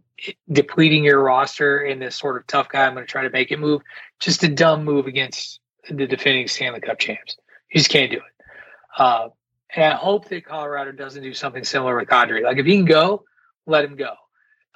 depleting 0.51 1.03
your 1.03 1.21
roster 1.21 1.81
in 1.81 1.99
this 1.99 2.15
sort 2.15 2.37
of 2.37 2.47
tough 2.47 2.69
guy, 2.69 2.85
I'm 2.85 2.93
going 2.93 3.05
to 3.05 3.11
try 3.11 3.23
to 3.23 3.29
make 3.29 3.51
it 3.51 3.59
move. 3.59 3.81
Just 4.19 4.43
a 4.43 4.47
dumb 4.47 4.83
move 4.83 5.07
against 5.07 5.59
the 5.89 6.07
defending 6.07 6.47
Stanley 6.47 6.79
Cup 6.79 6.99
champs. 6.99 7.37
You 7.71 7.79
just 7.79 7.89
can't 7.89 8.11
do 8.11 8.17
it. 8.17 8.45
Uh, 8.97 9.29
and 9.75 9.93
I 9.93 9.95
hope 9.95 10.27
that 10.29 10.45
Colorado 10.45 10.91
doesn't 10.91 11.23
do 11.23 11.33
something 11.33 11.63
similar 11.63 11.97
with 11.97 12.09
Kadri. 12.09 12.43
Like 12.43 12.57
if 12.57 12.65
he 12.65 12.75
can 12.75 12.85
go, 12.85 13.23
let 13.65 13.85
him 13.85 13.95
go. 13.95 14.13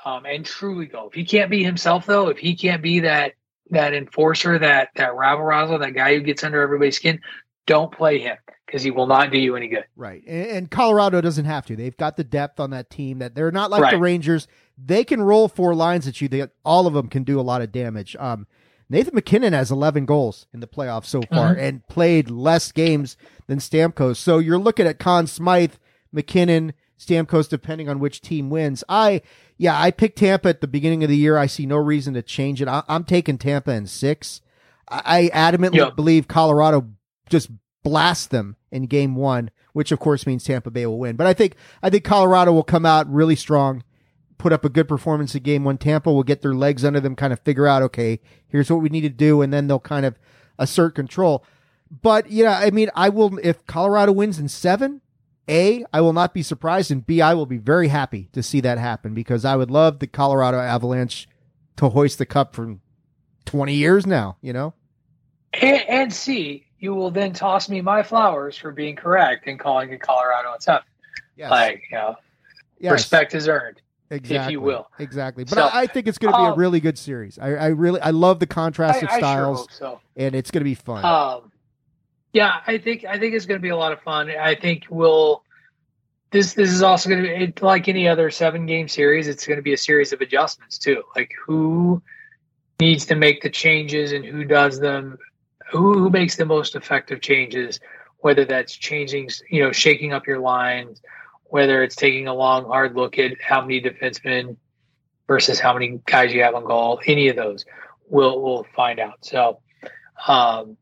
Um, 0.03 0.25
and 0.25 0.45
truly 0.45 0.85
go. 0.85 1.07
If 1.07 1.13
he 1.13 1.25
can't 1.25 1.49
be 1.49 1.63
himself 1.63 2.05
though, 2.05 2.29
if 2.29 2.37
he 2.37 2.55
can't 2.55 2.81
be 2.81 3.01
that 3.01 3.33
that 3.71 3.93
enforcer, 3.93 4.59
that 4.59 4.89
that 4.95 5.15
rabble 5.15 5.43
rousel, 5.43 5.79
that 5.79 5.95
guy 5.95 6.15
who 6.15 6.21
gets 6.21 6.43
under 6.43 6.61
everybody's 6.61 6.95
skin, 6.95 7.19
don't 7.65 7.91
play 7.91 8.19
him 8.19 8.37
because 8.65 8.83
he 8.83 8.91
will 8.91 9.07
not 9.07 9.31
do 9.31 9.37
you 9.37 9.55
any 9.55 9.67
good. 9.67 9.85
Right. 9.95 10.23
And, 10.27 10.47
and, 10.47 10.71
Colorado 10.71 11.21
doesn't 11.21 11.45
have 11.45 11.65
to. 11.67 11.75
They've 11.75 11.95
got 11.95 12.17
the 12.17 12.23
depth 12.23 12.59
on 12.59 12.71
that 12.71 12.89
team 12.89 13.19
that 13.19 13.35
they're 13.35 13.51
not 13.51 13.71
like 13.71 13.81
right. 13.81 13.91
the 13.91 13.99
Rangers. 13.99 14.47
They 14.77 15.03
can 15.03 15.21
roll 15.21 15.47
four 15.47 15.75
lines 15.75 16.07
at 16.07 16.19
you. 16.19 16.27
They, 16.27 16.47
all 16.63 16.87
of 16.87 16.93
them 16.93 17.07
can 17.07 17.23
do 17.23 17.39
a 17.39 17.41
lot 17.41 17.61
of 17.61 17.71
damage. 17.71 18.15
Um, 18.17 18.47
Nathan 18.89 19.15
MacKinnon 19.15 19.53
has 19.53 19.71
11 19.71 20.05
goals 20.05 20.47
in 20.53 20.59
the 20.59 20.67
playoffs 20.67 21.05
so 21.05 21.21
far 21.23 21.51
mm-hmm. 21.51 21.63
and 21.63 21.87
played 21.87 22.29
less 22.29 22.71
games 22.71 23.17
than 23.47 23.59
Stamkos. 23.59 24.17
So 24.17 24.37
you're 24.37 24.59
looking 24.59 24.85
at 24.85 24.99
Conn 24.99 25.27
Smythe, 25.27 25.73
MacKinnon, 26.11 26.73
Stamkos, 26.99 27.49
depending 27.49 27.89
on 27.89 27.99
which 27.99 28.21
team 28.21 28.49
wins. 28.49 28.83
I, 28.87 29.21
yeah, 29.57 29.79
I 29.79 29.91
picked 29.91 30.19
Tampa 30.19 30.49
at 30.49 30.61
the 30.61 30.67
beginning 30.67 31.03
of 31.03 31.09
the 31.09 31.17
year. 31.17 31.37
I 31.37 31.47
see 31.47 31.65
no 31.65 31.77
reason 31.77 32.13
to 32.13 32.21
change 32.21 32.61
it. 32.61 32.67
I, 32.67 32.83
am 32.87 33.03
taking 33.03 33.37
Tampa 33.37 33.71
in 33.71 33.87
six. 33.87 34.41
I, 34.87 35.29
I 35.33 35.51
adamantly 35.51 35.77
yep. 35.77 35.95
believe 35.95 36.27
Colorado 36.27 36.87
just 37.29 37.49
blast 37.83 38.31
them 38.31 38.55
in 38.71 38.87
game 38.87 39.15
one, 39.15 39.51
which 39.73 39.91
of 39.91 39.99
course 39.99 40.27
means 40.27 40.43
Tampa 40.43 40.71
Bay 40.71 40.85
will 40.85 40.99
win. 40.99 41.15
But 41.15 41.27
I 41.27 41.33
think 41.33 41.55
I 41.81 41.89
think 41.89 42.03
Colorado 42.03 42.53
will 42.53 42.63
come 42.63 42.85
out 42.85 43.11
really 43.11 43.35
strong, 43.35 43.83
put 44.37 44.53
up 44.53 44.65
a 44.65 44.69
good 44.69 44.87
performance 44.87 45.35
in 45.35 45.43
game 45.43 45.63
one. 45.63 45.77
Tampa 45.77 46.11
will 46.11 46.23
get 46.23 46.41
their 46.41 46.53
legs 46.53 46.83
under 46.83 46.99
them, 46.99 47.15
kind 47.15 47.33
of 47.33 47.39
figure 47.39 47.67
out, 47.67 47.81
okay, 47.83 48.19
here's 48.47 48.69
what 48.69 48.81
we 48.81 48.89
need 48.89 49.01
to 49.01 49.09
do, 49.09 49.41
and 49.41 49.53
then 49.53 49.67
they'll 49.67 49.79
kind 49.79 50.05
of 50.05 50.17
assert 50.57 50.95
control. 50.95 51.43
But 51.89 52.29
yeah, 52.31 52.57
I 52.57 52.71
mean, 52.71 52.89
I 52.95 53.09
will 53.09 53.37
if 53.39 53.65
Colorado 53.65 54.11
wins 54.11 54.39
in 54.39 54.47
seven. 54.47 55.01
A, 55.47 55.85
I 55.93 56.01
will 56.01 56.13
not 56.13 56.33
be 56.33 56.41
surprised, 56.41 56.89
and 56.89 57.05
B, 57.05 57.21
I 57.21 57.35
will 57.35 57.45
be 57.45 57.59
very 57.59 57.89
happy 57.89 58.29
to 58.33 58.41
see 58.41 58.61
that 58.61 58.79
happen 58.79 59.13
because 59.13 59.45
I 59.45 59.55
would 59.55 59.69
love 59.69 59.99
the 59.99 60.07
Colorado 60.07 60.57
Avalanche 60.57 61.29
to 61.77 61.89
hoist 61.89 62.17
the 62.17 62.25
cup 62.25 62.55
for 62.55 62.77
20 63.45 63.73
years 63.73 64.07
now, 64.07 64.37
you 64.41 64.53
know? 64.53 64.73
And, 65.53 65.81
and 65.87 66.13
C, 66.13 66.65
you 66.79 66.95
will 66.95 67.11
then 67.11 67.33
toss 67.33 67.69
me 67.69 67.81
my 67.81 68.03
flowers 68.03 68.57
for 68.57 68.71
being 68.71 68.95
correct 68.95 69.47
and 69.47 69.59
calling 69.59 69.91
it 69.91 70.01
Colorado 70.01 70.53
and 70.53 70.61
stuff. 70.61 70.83
Yes. 71.35 71.51
Like, 71.51 71.83
you 71.91 71.97
know, 71.97 72.15
yes. 72.79 72.91
respect 72.91 73.35
is 73.35 73.47
earned. 73.47 73.81
Exactly. 74.09 74.45
If 74.45 74.51
you 74.51 74.61
will. 74.61 74.87
Exactly. 74.99 75.43
But 75.43 75.55
so, 75.55 75.63
I, 75.63 75.81
I, 75.81 75.87
think 75.87 76.07
it's 76.07 76.17
going 76.17 76.31
to 76.31 76.37
be 76.37 76.45
um, 76.45 76.53
a 76.53 76.55
really 76.55 76.79
good 76.79 76.97
series. 76.97 77.39
I, 77.39 77.55
I, 77.55 77.67
really, 77.67 77.99
I 78.01 78.11
love 78.11 78.39
the 78.39 78.47
contrast 78.47 79.03
I, 79.03 79.07
of 79.07 79.11
styles 79.13 79.59
sure 79.61 79.67
so. 79.71 80.01
and 80.15 80.35
it's 80.35 80.51
going 80.51 80.61
to 80.61 80.65
be 80.65 80.75
fun. 80.75 81.03
Um, 81.03 81.51
yeah, 82.31 82.59
I 82.67 82.77
think, 82.77 83.03
I 83.05 83.17
think 83.17 83.33
it's 83.33 83.45
going 83.45 83.59
to 83.59 83.63
be 83.63 83.69
a 83.69 83.77
lot 83.77 83.91
of 83.91 84.01
fun. 84.01 84.29
I 84.29 84.53
think 84.53 84.85
we'll, 84.89 85.43
this, 86.29 86.53
this 86.53 86.69
is 86.69 86.83
also 86.83 87.09
going 87.09 87.23
to 87.23 87.47
be 87.47 87.65
like 87.65 87.87
any 87.87 88.07
other 88.07 88.29
seven 88.29 88.65
game 88.65 88.87
series. 88.87 89.27
It's 89.27 89.47
going 89.47 89.57
to 89.57 89.63
be 89.63 89.73
a 89.73 89.77
series 89.77 90.13
of 90.13 90.21
adjustments 90.21 90.77
too. 90.77 91.03
Like 91.15 91.31
who 91.45 92.01
needs 92.79 93.05
to 93.07 93.15
make 93.15 93.41
the 93.41 93.49
changes 93.49 94.11
and 94.11 94.23
who 94.23 94.43
does 94.43 94.79
them 94.79 95.17
who, 95.71 95.93
who 95.99 96.09
makes 96.09 96.35
the 96.35 96.45
most 96.45 96.75
effective 96.75 97.21
changes, 97.21 97.79
whether 98.19 98.45
that's 98.45 98.75
changing, 98.75 99.29
you 99.49 99.61
know, 99.63 99.71
shaking 99.71 100.13
up 100.13 100.27
your 100.27 100.39
lines, 100.39 101.01
whether 101.55 101.83
it's 101.83 101.95
taking 101.95 102.27
a 102.27 102.33
long, 102.33 102.65
hard 102.65 102.97
look 102.97 103.17
at 103.17 103.41
how 103.41 103.61
many 103.61 103.81
defensemen 103.81 104.57
versus 105.25 105.57
how 105.57 105.73
many 105.73 106.01
guys 106.05 106.33
you 106.33 106.43
have 106.43 106.53
on 106.53 106.65
goal, 106.65 106.99
any 107.05 107.29
of 107.29 107.37
those, 107.37 107.63
we'll, 108.09 108.41
we'll 108.41 108.67
find 108.75 108.99
out. 108.99 109.23
So, 109.23 109.61
um, 110.27 110.75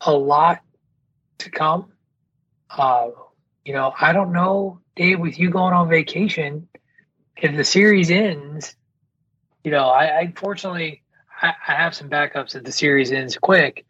a 0.00 0.10
lot 0.10 0.60
to 1.40 1.50
come. 1.50 1.92
Uh, 2.70 3.08
you 3.62 3.74
know, 3.74 3.92
I 4.00 4.14
don't 4.14 4.32
know, 4.32 4.80
Dave, 4.96 5.20
with 5.20 5.38
you 5.38 5.50
going 5.50 5.74
on 5.74 5.90
vacation, 5.90 6.68
if 7.36 7.54
the 7.54 7.62
series 7.62 8.10
ends, 8.10 8.74
you 9.62 9.70
know, 9.70 9.86
I, 9.86 10.18
I 10.18 10.32
fortunately 10.34 11.02
I, 11.42 11.52
I 11.68 11.72
have 11.74 11.94
some 11.94 12.08
backups 12.08 12.56
if 12.56 12.64
the 12.64 12.72
series 12.72 13.12
ends 13.12 13.36
quick. 13.36 13.84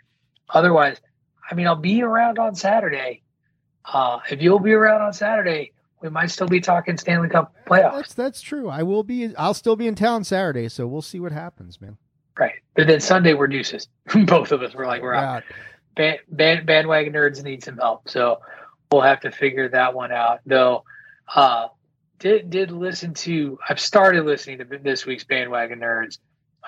Otherwise, 0.48 1.00
I 1.48 1.54
mean, 1.54 1.68
I'll 1.68 1.76
be 1.76 2.02
around 2.02 2.40
on 2.40 2.56
Saturday. 2.56 3.22
Uh, 3.84 4.18
if 4.28 4.42
you'll 4.42 4.58
be 4.58 4.72
around 4.72 5.02
on 5.02 5.12
Saturday, 5.12 5.70
we 6.02 6.08
might 6.08 6.30
still 6.30 6.46
be 6.46 6.60
talking 6.60 6.96
Stanley 6.96 7.28
Cup 7.28 7.54
playoffs. 7.66 7.96
That's 7.96 8.14
that's 8.14 8.40
true. 8.40 8.68
I 8.68 8.82
will 8.82 9.02
be. 9.02 9.34
I'll 9.36 9.54
still 9.54 9.76
be 9.76 9.86
in 9.86 9.94
town 9.94 10.24
Saturday, 10.24 10.68
so 10.68 10.86
we'll 10.86 11.02
see 11.02 11.20
what 11.20 11.32
happens, 11.32 11.80
man. 11.80 11.98
Right, 12.38 12.54
but 12.74 12.86
then 12.86 13.00
Sunday 13.00 13.34
we're 13.34 13.48
deuces. 13.48 13.88
Both 14.24 14.52
of 14.52 14.62
us 14.62 14.74
were 14.74 14.86
like 14.86 15.02
we're 15.02 15.14
yeah. 15.14 15.34
out. 15.34 15.42
Band, 15.96 16.18
band, 16.28 16.66
bandwagon 16.66 17.12
nerds 17.12 17.42
need 17.42 17.62
some 17.62 17.76
help, 17.76 18.08
so 18.08 18.40
we'll 18.90 19.02
have 19.02 19.20
to 19.20 19.30
figure 19.30 19.68
that 19.68 19.94
one 19.94 20.12
out. 20.12 20.40
Though, 20.46 20.84
uh, 21.34 21.68
did 22.18 22.50
did 22.50 22.70
listen 22.70 23.12
to. 23.14 23.58
I've 23.68 23.80
started 23.80 24.24
listening 24.24 24.58
to 24.58 24.64
this 24.82 25.04
week's 25.04 25.24
bandwagon 25.24 25.80
nerds. 25.80 26.18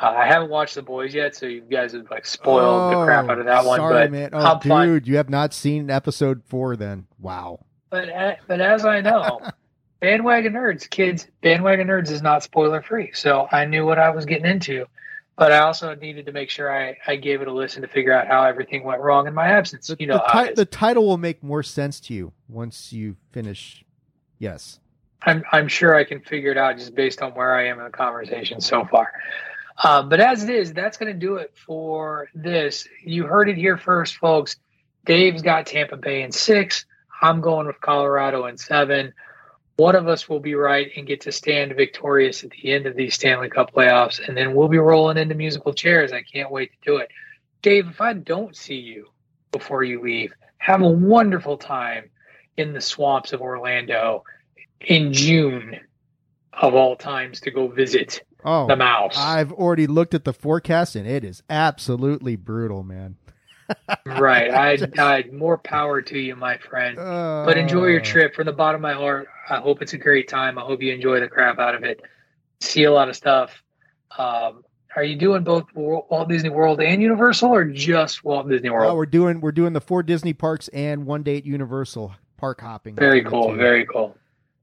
Uh, 0.00 0.06
I 0.06 0.26
haven't 0.26 0.50
watched 0.50 0.74
The 0.74 0.82
Boys 0.82 1.14
yet, 1.14 1.36
so 1.36 1.46
you 1.46 1.60
guys 1.60 1.92
have 1.92 2.10
like 2.10 2.26
spoiled 2.26 2.94
oh, 2.94 2.98
the 2.98 3.04
crap 3.04 3.28
out 3.28 3.38
of 3.38 3.46
that 3.46 3.64
one. 3.64 3.78
Sorry, 3.78 4.04
but 4.04 4.10
man. 4.10 4.30
Oh, 4.32 4.58
dude, 4.60 4.68
fine. 4.68 5.02
you 5.04 5.16
have 5.16 5.30
not 5.30 5.54
seen 5.54 5.90
episode 5.90 6.42
four 6.44 6.76
then? 6.76 7.06
Wow. 7.18 7.64
But 7.92 8.38
but 8.48 8.60
as 8.62 8.86
I 8.86 9.02
know, 9.02 9.40
bandwagon 10.00 10.54
nerds, 10.54 10.88
kids, 10.88 11.26
bandwagon 11.42 11.88
nerds 11.88 12.10
is 12.10 12.22
not 12.22 12.42
spoiler 12.42 12.80
free, 12.80 13.10
so 13.12 13.46
I 13.52 13.66
knew 13.66 13.84
what 13.84 13.98
I 13.98 14.08
was 14.10 14.24
getting 14.24 14.46
into. 14.46 14.86
But 15.36 15.52
I 15.52 15.58
also 15.58 15.94
needed 15.94 16.26
to 16.26 16.32
make 16.32 16.48
sure 16.48 16.74
I, 16.74 16.96
I 17.06 17.16
gave 17.16 17.42
it 17.42 17.48
a 17.48 17.52
listen 17.52 17.82
to 17.82 17.88
figure 17.88 18.12
out 18.12 18.26
how 18.26 18.44
everything 18.44 18.82
went 18.82 19.00
wrong 19.00 19.26
in 19.26 19.34
my 19.34 19.46
absence. 19.46 19.88
The, 19.88 19.96
you 19.98 20.06
know, 20.06 20.22
the, 20.32 20.44
ti- 20.46 20.54
the 20.54 20.64
title 20.64 21.06
will 21.06 21.18
make 21.18 21.42
more 21.42 21.62
sense 21.62 22.00
to 22.00 22.14
you 22.14 22.32
once 22.48 22.92
you 22.92 23.16
finish. 23.30 23.84
Yes. 24.38 24.80
I'm 25.24 25.44
I'm 25.52 25.68
sure 25.68 25.94
I 25.94 26.04
can 26.04 26.20
figure 26.20 26.50
it 26.50 26.56
out 26.56 26.78
just 26.78 26.94
based 26.94 27.20
on 27.20 27.32
where 27.32 27.54
I 27.54 27.66
am 27.68 27.78
in 27.78 27.84
the 27.84 27.90
conversation 27.90 28.60
so 28.60 28.86
far. 28.86 29.12
Uh, 29.76 30.02
but 30.02 30.18
as 30.18 30.42
it 30.42 30.50
is, 30.50 30.72
that's 30.72 30.96
going 30.96 31.12
to 31.12 31.18
do 31.18 31.36
it 31.36 31.52
for 31.54 32.28
this. 32.34 32.88
You 33.04 33.24
heard 33.26 33.50
it 33.50 33.56
here 33.56 33.76
first, 33.76 34.16
folks. 34.16 34.56
Dave's 35.04 35.42
got 35.42 35.66
Tampa 35.66 35.96
Bay 35.98 36.22
in 36.22 36.32
six. 36.32 36.86
I'm 37.22 37.40
going 37.40 37.68
with 37.68 37.80
Colorado 37.80 38.46
in 38.46 38.58
seven. 38.58 39.14
One 39.76 39.94
of 39.94 40.08
us 40.08 40.28
will 40.28 40.40
be 40.40 40.54
right 40.54 40.90
and 40.96 41.06
get 41.06 41.22
to 41.22 41.32
stand 41.32 41.74
victorious 41.76 42.44
at 42.44 42.50
the 42.50 42.72
end 42.72 42.86
of 42.86 42.96
these 42.96 43.14
Stanley 43.14 43.48
Cup 43.48 43.72
playoffs, 43.72 44.26
and 44.26 44.36
then 44.36 44.54
we'll 44.54 44.68
be 44.68 44.78
rolling 44.78 45.16
into 45.16 45.34
musical 45.34 45.72
chairs. 45.72 46.12
I 46.12 46.22
can't 46.22 46.50
wait 46.50 46.72
to 46.72 46.90
do 46.90 46.96
it. 46.98 47.08
Dave, 47.62 47.88
if 47.88 48.00
I 48.00 48.12
don't 48.12 48.56
see 48.56 48.76
you 48.76 49.08
before 49.52 49.84
you 49.84 50.02
leave, 50.02 50.32
have 50.58 50.82
a 50.82 50.88
wonderful 50.88 51.56
time 51.56 52.10
in 52.56 52.72
the 52.72 52.80
swamps 52.80 53.32
of 53.32 53.40
Orlando 53.40 54.24
in 54.80 55.12
June 55.12 55.78
of 56.52 56.74
all 56.74 56.96
times 56.96 57.40
to 57.40 57.50
go 57.50 57.68
visit 57.68 58.22
oh, 58.44 58.66
the 58.66 58.76
mouse. 58.76 59.16
I've 59.16 59.52
already 59.52 59.86
looked 59.86 60.14
at 60.14 60.24
the 60.24 60.32
forecast 60.32 60.96
and 60.96 61.06
it 61.06 61.24
is 61.24 61.42
absolutely 61.48 62.36
brutal, 62.36 62.82
man. 62.82 63.16
Right. 64.06 64.50
I, 64.98 65.02
I 65.02 65.24
more 65.32 65.58
power 65.58 66.02
to 66.02 66.18
you, 66.18 66.36
my 66.36 66.58
friend. 66.58 66.98
Uh, 66.98 67.44
but 67.46 67.56
enjoy 67.58 67.86
your 67.86 68.00
trip 68.00 68.34
from 68.34 68.46
the 68.46 68.52
bottom 68.52 68.76
of 68.76 68.82
my 68.82 68.94
heart. 68.94 69.28
I 69.48 69.56
hope 69.58 69.82
it's 69.82 69.92
a 69.92 69.98
great 69.98 70.28
time. 70.28 70.58
I 70.58 70.62
hope 70.62 70.82
you 70.82 70.92
enjoy 70.92 71.20
the 71.20 71.28
crap 71.28 71.58
out 71.58 71.74
of 71.74 71.84
it. 71.84 72.00
See 72.60 72.84
a 72.84 72.92
lot 72.92 73.08
of 73.08 73.16
stuff. 73.16 73.62
Um, 74.16 74.64
are 74.94 75.04
you 75.04 75.16
doing 75.16 75.42
both 75.42 75.64
Walt 75.74 76.28
Disney 76.28 76.50
World 76.50 76.80
and 76.80 77.00
Universal, 77.00 77.50
or 77.50 77.64
just 77.64 78.24
Walt 78.24 78.48
Disney 78.48 78.70
World? 78.70 78.92
Oh, 78.92 78.94
we're 78.94 79.06
doing 79.06 79.40
we're 79.40 79.52
doing 79.52 79.72
the 79.72 79.80
four 79.80 80.02
Disney 80.02 80.32
parks 80.32 80.68
and 80.68 81.06
one 81.06 81.22
day 81.22 81.38
at 81.38 81.46
Universal 81.46 82.14
park 82.36 82.60
hopping. 82.60 82.94
Very 82.94 83.22
cool. 83.22 83.54
Very 83.54 83.86
cool. 83.86 84.16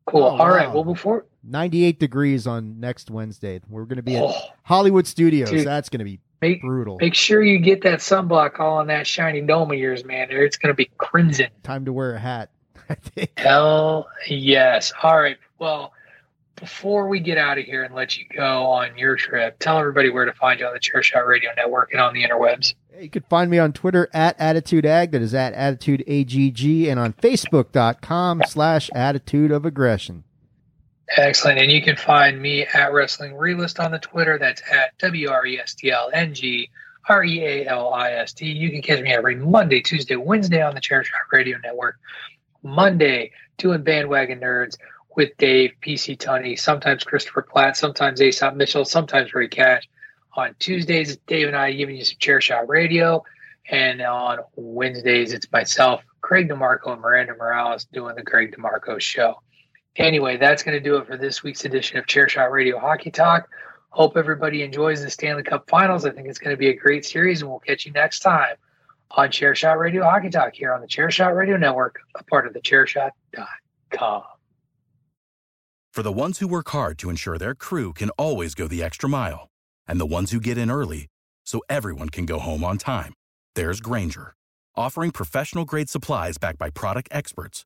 Cool. 0.06 0.24
Oh, 0.24 0.30
All 0.30 0.38
wow. 0.38 0.50
right. 0.50 0.72
Well, 0.72 0.84
before 0.84 1.26
98 1.43 2.00
degrees 2.00 2.48
on 2.48 2.80
next 2.80 3.10
Wednesday, 3.10 3.62
we're 3.69 3.86
going 3.86 3.98
to 3.98 4.04
be 4.04 4.17
oh, 4.17 4.30
at 4.30 4.36
Hollywood 4.63 5.08
Studios. 5.08 5.50
Dude, 5.50 5.65
That's 5.65 5.89
going 5.89 6.00
to 6.00 6.06
be 6.06 6.19
make, 6.41 6.62
brutal. 6.62 6.97
Make 6.99 7.15
sure 7.15 7.43
you 7.43 7.60
get 7.60 7.82
that 7.84 7.99
sunblock 7.99 8.60
all 8.60 8.78
on 8.78 8.88
that 8.88 9.08
shiny 9.08 9.41
dome 9.41 9.71
of 9.71 9.78
yours, 9.78 10.04
man. 10.06 10.28
It's 10.30 10.58
going 10.58 10.73
to 10.73 10.78
be 10.78 10.89
crimson. 10.97 11.47
Time 11.63 11.86
to 11.86 11.93
wear 11.93 12.15
a 12.15 12.19
hat. 12.19 12.49
I 12.89 12.95
think. 12.95 13.38
Hell 13.38 14.08
yes. 14.28 14.91
All 15.04 15.17
right. 15.19 15.38
Well, 15.60 15.93
before 16.56 17.08
we 17.08 17.19
get 17.19 17.38
out 17.38 17.58
of 17.58 17.65
here 17.65 17.84
and 17.84 17.95
let 17.95 18.17
you 18.17 18.25
go 18.36 18.65
on 18.65 18.97
your 18.97 19.15
trip, 19.15 19.58
tell 19.60 19.78
everybody 19.78 20.10
where 20.10 20.25
to 20.25 20.34
find 20.34 20.60
you 20.60 20.65
on 20.65 20.73
the 20.73 20.80
Chairshot 20.80 21.25
Radio 21.25 21.52
Network 21.56 21.91
and 21.91 22.02
on 22.02 22.13
the 22.13 22.23
interwebs. 22.23 22.73
You 22.99 23.10
can 23.10 23.23
find 23.23 23.49
me 23.49 23.60
on 23.60 23.71
Twitter 23.71 24.10
at 24.13 24.38
AttitudeAg, 24.39 25.12
that 25.12 25.21
is 25.21 25.34
at 25.34 25.54
AttitudeAGG, 25.54 26.89
and 26.89 26.99
on 26.99 27.13
Facebook.com 27.13 28.43
slash 28.47 28.89
Attitude 28.93 29.52
of 29.52 29.65
Aggression. 29.65 30.25
Excellent. 31.17 31.60
And 31.60 31.72
you 31.72 31.82
can 31.82 31.95
find 31.95 32.39
me 32.39 32.65
at 32.65 32.93
Wrestling 32.93 33.36
Realist 33.36 33.80
on 33.80 33.91
the 33.91 34.00
Twitter. 34.00 34.38
That's 34.38 34.62
at 34.72 34.98
W 35.00 35.30
R 35.30 35.45
E 35.45 35.60
S 35.60 35.74
T 35.74 35.91
L 35.91 36.10
N 36.13 36.34
G 36.34 36.69
R 37.08 37.24
E 37.24 37.43
A 37.43 37.67
L 37.67 37.93
I 37.93 38.12
S 38.12 38.34
T. 38.34 38.45
You 38.45 38.69
can 38.69 38.82
catch 38.82 39.02
me 39.02 39.12
every 39.12 39.36
Monday, 39.36 39.82
Tuesday, 39.82 40.15
Wednesday 40.15 40.62
on 40.62 40.76
the 40.76 40.82
Chair 40.82 41.02
Chairshot 41.02 41.32
Radio 41.32 41.58
Network. 41.63 41.98
Monday, 42.62 43.32
doing 43.58 43.84
Bandwagon 43.84 44.39
Nerds 44.39 44.78
with 45.15 45.36
Dave, 45.38 45.74
PC 45.82 46.17
Tunney, 46.17 46.60
sometimes 46.60 47.04
Christopher 47.04 47.41
Platt, 47.41 47.76
sometimes 47.76 48.22
Aesop 48.22 48.56
Mitchell, 48.56 48.86
sometimes 48.86 49.34
Ray 49.34 49.48
Cash. 49.48 49.89
On 50.36 50.56
Tuesdays, 50.60 51.17
Dave 51.26 51.48
and 51.48 51.58
I 51.58 51.72
giving 51.72 51.98
you 51.98 52.06
some 52.06 52.17
chair 52.19 52.39
shot 52.39 52.69
radio. 52.69 53.24
And 53.69 54.02
on 54.02 54.39
Wednesdays, 54.56 55.34
it's 55.34 55.52
myself, 55.52 56.04
Greg 56.22 56.50
DeMarco, 56.50 56.93
and 56.93 57.02
Miranda 57.02 57.34
Morales 57.36 57.86
doing 57.86 58.15
the 58.15 58.24
Greg 58.24 58.56
DeMarco 58.56 59.00
show. 59.00 59.41
Anyway, 60.00 60.38
that's 60.38 60.64
going 60.64 60.76
to 60.76 60.80
do 60.80 60.96
it 60.96 61.06
for 61.06 61.18
this 61.18 61.44
week's 61.44 61.66
edition 61.66 61.98
of 61.98 62.06
Chairshot 62.06 62.50
Radio 62.52 62.80
Hockey 62.80 63.12
Talk. 63.12 63.50
Hope 63.90 64.16
everybody 64.16 64.64
enjoys 64.64 65.04
the 65.04 65.10
Stanley 65.10 65.44
Cup 65.44 65.70
Finals. 65.70 66.06
I 66.06 66.12
think 66.12 66.30
it's 66.30 66.40
going 66.40 66.56
to 66.56 66.58
be 66.58 66.70
a 66.70 66.74
great 66.74 67.04
series, 67.04 67.42
and 67.42 67.52
we'll 67.52 67.60
catch 67.60 67.86
you 67.86 67.92
next 67.92 68.20
time 68.20 68.56
on 69.12 69.28
Chairshot 69.28 69.78
Radio 69.78 70.04
Hockey 70.04 70.30
Talk 70.30 70.54
here 70.56 70.74
on 70.74 70.80
the 70.80 70.88
Chairshot 70.88 71.36
Radio 71.36 71.58
Network, 71.58 72.00
a 72.16 72.24
part 72.24 72.48
of 72.48 72.54
the 72.54 72.62
Chairshot.com. 72.62 74.24
For 75.92 76.04
the 76.04 76.14
ones 76.14 76.40
who 76.40 76.48
work 76.48 76.70
hard 76.70 76.98
to 77.00 77.10
ensure 77.10 77.38
their 77.38 77.56
crew 77.56 77.92
can 77.92 78.10
always 78.12 78.56
go 78.56 78.70
the 78.70 78.82
extra 78.82 79.10
mile, 79.10 79.50
and 79.86 80.00
the 80.00 80.06
ones 80.06 80.32
who 80.32 80.40
get 80.40 80.58
in 80.58 80.72
early 80.72 81.08
so 81.46 81.60
everyone 81.70 82.08
can 82.08 82.26
go 82.26 82.40
home 82.40 82.64
on 82.64 82.78
time, 82.78 83.14
there's 83.54 83.82
Grainger, 83.82 84.34
offering 84.78 85.12
professional 85.12 85.66
grade 85.66 85.90
supplies 85.90 86.38
backed 86.38 86.60
by 86.60 86.70
product 86.70 87.10
experts 87.12 87.66